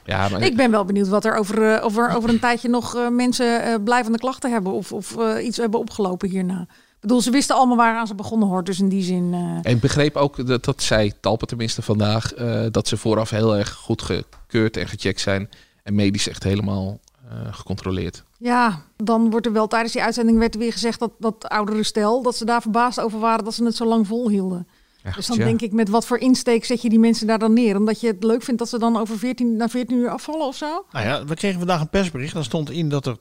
[0.04, 2.96] ja maar Ik ben wel benieuwd wat er over, eh, over, over een tijdje nog
[2.96, 4.72] eh, mensen eh, blijvende klachten hebben.
[4.72, 6.66] Of, of iets hebben opgelopen hierna.
[7.02, 8.66] Bedoel, ze wisten allemaal waaraan ze begonnen hoort.
[8.66, 9.34] Dus in die zin...
[9.64, 13.56] eh, ik begreep ook, dat, dat zei Talpa tenminste vandaag, eh, dat ze vooraf heel
[13.56, 15.48] erg goed gekeurd en gecheckt zijn.
[15.82, 18.24] En medisch echt helemaal eh, gecontroleerd.
[18.38, 21.82] Ja, dan wordt er wel tijdens die uitzending werd er weer gezegd dat dat oudere
[21.82, 24.66] stel, dat ze daar verbaasd over waren dat ze het zo lang volhielden.
[25.14, 27.76] dus dan denk ik, met wat voor insteek zet je die mensen daar dan neer?
[27.76, 30.56] Omdat je het leuk vindt dat ze dan over 14, na 14 uur afvallen of
[30.56, 30.84] zo?
[30.92, 32.34] Nou ja, we kregen vandaag een persbericht.
[32.34, 33.16] Daar stond in dat er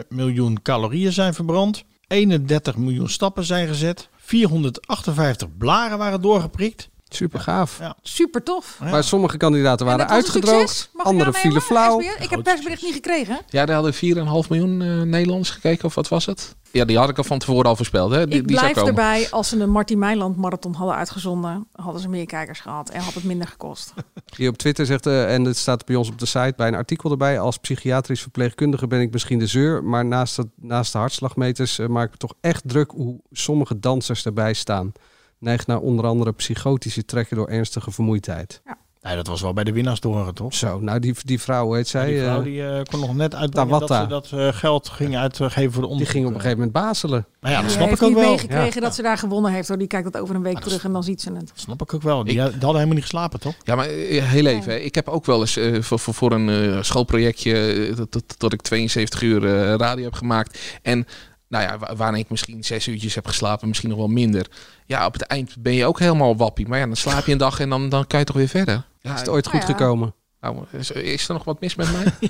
[0.00, 1.84] 2,7 miljoen calorieën zijn verbrand.
[2.10, 4.08] 31 miljoen stappen zijn gezet.
[4.16, 6.89] 458 blaren waren doorgeprikt.
[7.14, 7.78] Super gaaf.
[7.78, 7.96] Ja.
[8.02, 8.78] Super tof.
[8.90, 12.00] Maar sommige kandidaten waren uitgedroogd, aannemen, vielen flauw.
[12.00, 13.38] Ik heb het persbericht niet gekregen.
[13.48, 16.54] Ja, daar hadden 4,5 miljoen eh Nederlanders gekeken, of wat was het?
[16.72, 18.10] Ja, die had ik al van tevoren al voorspeld.
[18.10, 18.26] Hè?
[18.26, 19.02] Die, ik die zou blijf komen.
[19.02, 23.00] erbij, als ze een Martin Meiland marathon hadden uitgezonden, hadden ze meer kijkers gehad en
[23.00, 23.92] had het minder gekost.
[24.36, 26.74] Hier op Twitter zegt, eh, en het staat bij ons op de site bij een
[26.74, 27.40] artikel erbij.
[27.40, 29.84] Als psychiatrisch verpleegkundige ben ik misschien de zeur.
[29.84, 33.78] Maar naast, het, naast de hartslagmeters eh, maak ik me toch echt druk hoe sommige
[33.78, 34.92] dansers erbij staan.
[35.40, 38.60] Neigt naar onder andere psychotische trekken door ernstige vermoeidheid.
[38.64, 38.78] Ja.
[39.02, 40.54] Nee, dat was wel bij de winnaars horen, toch?
[40.54, 42.06] Zo, nou die, die vrouw, heet zij?
[42.06, 45.16] die vrouw eh, die eh, kon nog net uitbrengen dat ze dat eh, geld ging
[45.16, 46.08] uitgeven voor de die onderzoek.
[46.08, 47.26] ging op een gegeven moment bazelen.
[47.40, 48.30] Nou ja, dat Die snap heeft ik ook niet wel.
[48.30, 49.68] meegekregen dat ze daar gewonnen heeft.
[49.68, 49.78] Hoor.
[49.78, 51.52] Die kijkt dat over een week terug en dan ziet ze het.
[51.54, 52.24] Snap ik ook wel.
[52.24, 53.54] Die, die hadden helemaal niet geslapen, toch?
[53.62, 54.72] Ja, maar heel even.
[54.72, 54.78] hè.
[54.78, 58.52] Ik heb ook wel eens eh, voor, voor, voor een eh, schoolprojectje dat, dat, dat
[58.52, 60.58] ik 72 uur eh, radio heb gemaakt.
[60.82, 61.06] En
[61.50, 64.46] nou ja, wa- waarin ik misschien zes uurtjes heb geslapen, misschien nog wel minder.
[64.86, 66.68] Ja, op het eind ben je ook helemaal wappie.
[66.68, 68.84] Maar ja, dan slaap je een dag en dan, dan kan je toch weer verder.
[69.00, 69.66] Ja, Is het ooit goed ja.
[69.66, 70.14] gekomen?
[70.40, 72.04] Nou, is, is er nog wat mis met mij?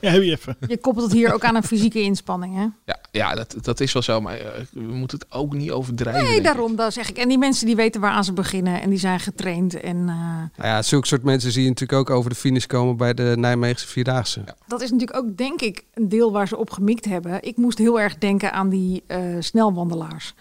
[0.00, 0.56] Ja, heb je even.
[0.68, 2.54] Je koppelt het hier ook aan een fysieke inspanning.
[2.56, 2.66] Hè?
[2.84, 4.20] Ja, ja dat, dat is wel zo.
[4.20, 6.24] Maar eh, we moeten het ook niet overdrijven.
[6.24, 7.18] Nee, daarom dat zeg ik.
[7.18, 9.74] En die mensen die weten waaraan ze beginnen en die zijn getraind.
[9.80, 12.96] En eh, Nou ja, zulke soort mensen zie je natuurlijk ook over de finish komen
[12.96, 14.44] bij de Nijmeegse Vierdaagse.
[14.66, 17.42] dat is natuurlijk ook, denk ik, een deel waar ze op gemikt hebben.
[17.42, 20.34] Ik moest heel erg denken aan die eh, snelwandelaars.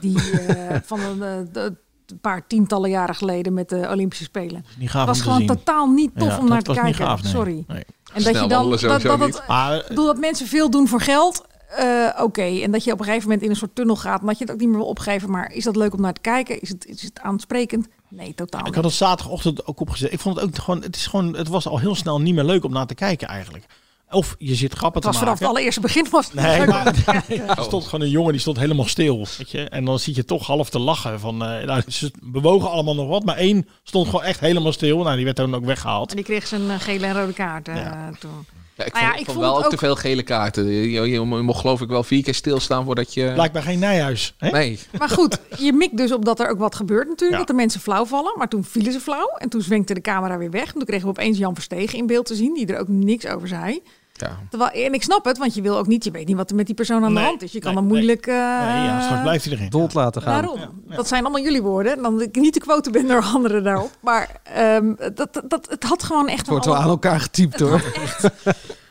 [0.00, 4.64] Die eh, van een, de, de- een paar tientallen jaren geleden met de Olympische Spelen.
[4.78, 5.56] Niet gaaf Het was om te gewoon zien.
[5.56, 7.06] totaal niet tof Ja, om naar dat te kijken.
[7.06, 7.32] gaaf, nee.
[7.32, 7.64] Sorry.
[7.66, 7.84] Nee.
[8.14, 9.34] En dat je dan dat, dat, niet.
[9.38, 11.44] het, Maar, ik bedoel dat mensen veel doen voor geld.
[11.76, 14.26] eh, Oké, en dat je op een gegeven moment in een soort tunnel gaat, en
[14.26, 15.30] dat je het ook niet meer wil opgeven.
[15.30, 16.60] Maar is dat leuk om naar te kijken?
[16.60, 17.86] Is het, is het aansprekend?
[18.08, 18.66] Nee, totaal.
[18.66, 20.12] Ik had het zaterdagochtend ook opgezet.
[20.12, 22.44] Ik vond het ook gewoon, het is gewoon, het was al heel snel niet meer
[22.44, 23.64] leuk om naar te kijken eigenlijk.
[24.12, 25.46] Of je zit grappen Het was te vanaf maken.
[25.46, 28.58] het allereerste begin was het Nee, maar te er stond gewoon een jongen die stond
[28.58, 29.26] helemaal stil.
[29.38, 29.62] Weet je?
[29.68, 31.20] En dan zit je toch half te lachen.
[31.20, 35.02] Van, eh, nou, ze bewogen allemaal nog wat, maar één stond gewoon echt helemaal stil.
[35.02, 36.10] Nou, die werd dan ook weggehaald.
[36.10, 37.76] En die kreeg zijn eh, gele en rode kaart eh,
[38.18, 38.46] toen.
[38.76, 40.66] Ja, ik vond, ja, ik vond vond wel ook ook- te veel gele kaarten.
[40.66, 43.30] Je, je, je mocht geloof ik wel vier keer stilstaan voordat je...
[43.34, 44.34] Blijkbaar geen Nijhuis.
[44.38, 44.50] Hè?
[44.50, 44.78] Nee.
[44.98, 47.30] Maar goed, je mikt dus op dat er ook wat gebeurt natuurlijk.
[47.32, 47.38] Ja.
[47.38, 48.32] Dat de mensen flauw vallen.
[48.36, 49.28] Maar toen vielen ze flauw.
[49.38, 50.66] En toen zwenkte de camera weer weg.
[50.66, 52.54] En toen kregen we opeens Jan Verstegen in beeld te zien.
[52.54, 53.82] Die er ook niks over zei.
[54.22, 54.38] Ja.
[54.50, 56.56] Terwijl, en ik snap het, want je wil ook niet, je weet niet wat er
[56.56, 57.52] met die persoon aan de hand is.
[57.52, 58.26] Je kan nee, dan moeilijk.
[58.26, 59.68] eh, Nee, ja, straks blijft hij erin.
[59.70, 60.42] Dood laten gaan.
[60.42, 60.60] Daarom.
[60.88, 62.02] Dat zijn allemaal jullie woorden.
[62.02, 63.90] Dan dat ik niet de quote ben door anderen daarop.
[64.00, 66.38] Maar ehm, dat, dat, het had gewoon echt.
[66.38, 67.82] Het wordt wel aan elkaar getypt hoor.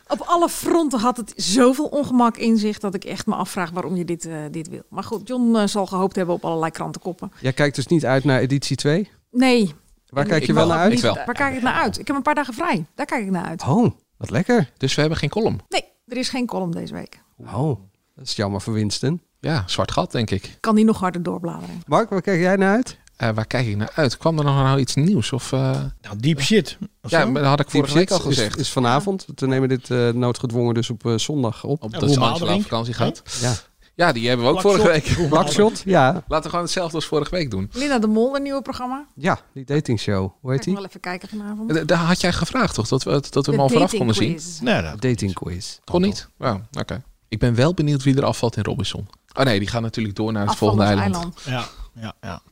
[0.08, 3.96] Op alle fronten had het zoveel ongemak in zich dat ik echt me afvraag waarom
[3.96, 4.82] je dit, eh, dit wil.
[4.88, 7.32] Maar goed, John eh, zal gehoopt hebben op allerlei krantenkoppen.
[7.40, 9.10] Jij kijkt dus niet uit naar editie 2?
[9.30, 9.74] Nee.
[10.08, 10.90] Waar En kijk ik je wel naar uit?
[10.92, 11.98] niet- Waar kijk ik naar uit?
[11.98, 12.84] Ik heb een paar dagen vrij.
[12.94, 13.62] Daar kijk ik naar uit.
[13.68, 13.92] Oh,
[14.22, 14.70] wat lekker.
[14.76, 15.60] Dus we hebben geen column.
[15.68, 17.22] Nee, er is geen column deze week.
[17.38, 17.80] Oh,
[18.16, 19.20] dat is jammer voor Winston.
[19.40, 20.56] Ja, zwart gat denk ik.
[20.60, 21.82] Kan die nog harder doorbladeren?
[21.86, 22.98] Mark, waar kijk jij naar uit?
[23.16, 24.16] Eh, waar kijk ik naar uit?
[24.16, 25.32] Kwam er nog nou iets nieuws?
[25.32, 26.78] Of, eh, Nou, deep shit.
[27.02, 28.58] Ja, maar dat had ik vorige week al Shit is- gezegd.
[28.58, 29.26] Is, vanavond.
[29.34, 31.82] We nemen dit eh, noodgedwongen dus op eh, zondag op.
[31.82, 32.56] Op Madelink.
[32.56, 33.22] op vakantie gaat.
[33.40, 33.54] Ja.
[33.94, 35.28] Ja, die hebben we ook vorige week.
[35.28, 36.12] Blackshot, ja.
[36.12, 37.70] Laten we gewoon hetzelfde als vorige week doen.
[37.72, 39.06] Linda de Mol, een nieuwe programma.
[39.14, 40.30] Ja, die datingshow.
[40.40, 40.74] Hoe heet ik die?
[40.74, 41.76] wel even kijken vanavond.
[41.76, 42.88] Eh, Daar had jij gevraagd toch?
[42.88, 44.30] Dat we, dat we De hem al vooraf konden zien.
[44.34, 44.58] quiz.
[44.60, 45.78] Nee, dat, Dating quiz.
[45.84, 46.28] Kon niet?
[46.38, 47.02] Ja, oké.
[47.28, 49.08] Ik ben wel benieuwd wie er afvalt in Robinson.
[49.34, 51.14] Oh nee, die gaan natuurlijk door naar het volgende eiland.
[51.14, 51.40] eiland.
[51.44, 51.64] ja,
[51.94, 52.42] ja, ja.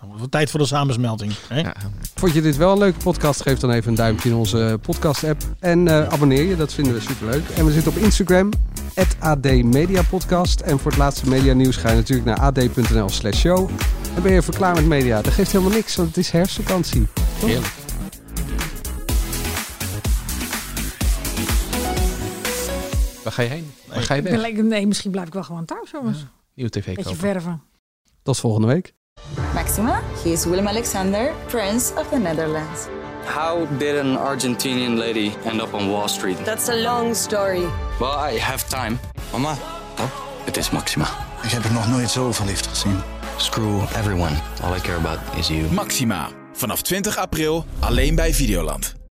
[0.00, 1.32] Dan wordt het tijd voor de samensmelting.
[1.48, 1.60] Hè?
[1.60, 1.74] Ja.
[2.14, 3.42] Vond je dit wel een leuke podcast?
[3.42, 5.42] Geef dan even een duimpje in onze podcast-app.
[5.60, 7.48] En eh, abonneer je, dat vinden we superleuk.
[7.48, 8.50] En we zitten op Instagram,
[9.18, 10.60] AD Media Podcast.
[10.60, 13.70] En voor het laatste media nieuws ga je natuurlijk naar ad.nl slash show.
[14.14, 15.22] En ben je even klaar met media.
[15.22, 17.06] Dat geeft helemaal niks, want het is herfstvakantie.
[17.40, 17.48] Toch?
[17.48, 17.72] Heerlijk.
[23.22, 23.72] Waar ga je heen?
[23.88, 24.52] Waar ga je weg?
[24.52, 26.26] nee, misschien blijf ik wel gewoon thuis, jongens.
[26.54, 27.18] Nieuwe tv Beetje kopen.
[27.18, 27.62] verven.
[28.22, 28.92] Tot volgende week.
[29.54, 32.86] Maxima, he is Willem Alexander, Prince of the Netherlands.
[33.24, 36.44] How did an Argentinian lady end up on Wall Street?
[36.44, 37.60] That's a long story.
[38.00, 38.98] Well, I have time.
[39.32, 39.52] Mama,
[39.98, 40.10] oh,
[40.44, 41.08] het is Maxima.
[41.42, 43.00] Ik heb er nog nooit zo verliefd gezien.
[43.36, 44.36] Screw everyone.
[44.62, 45.72] All I care about is you.
[45.72, 46.28] Maxima.
[46.52, 49.01] Vanaf 20 april alleen bij Videoland.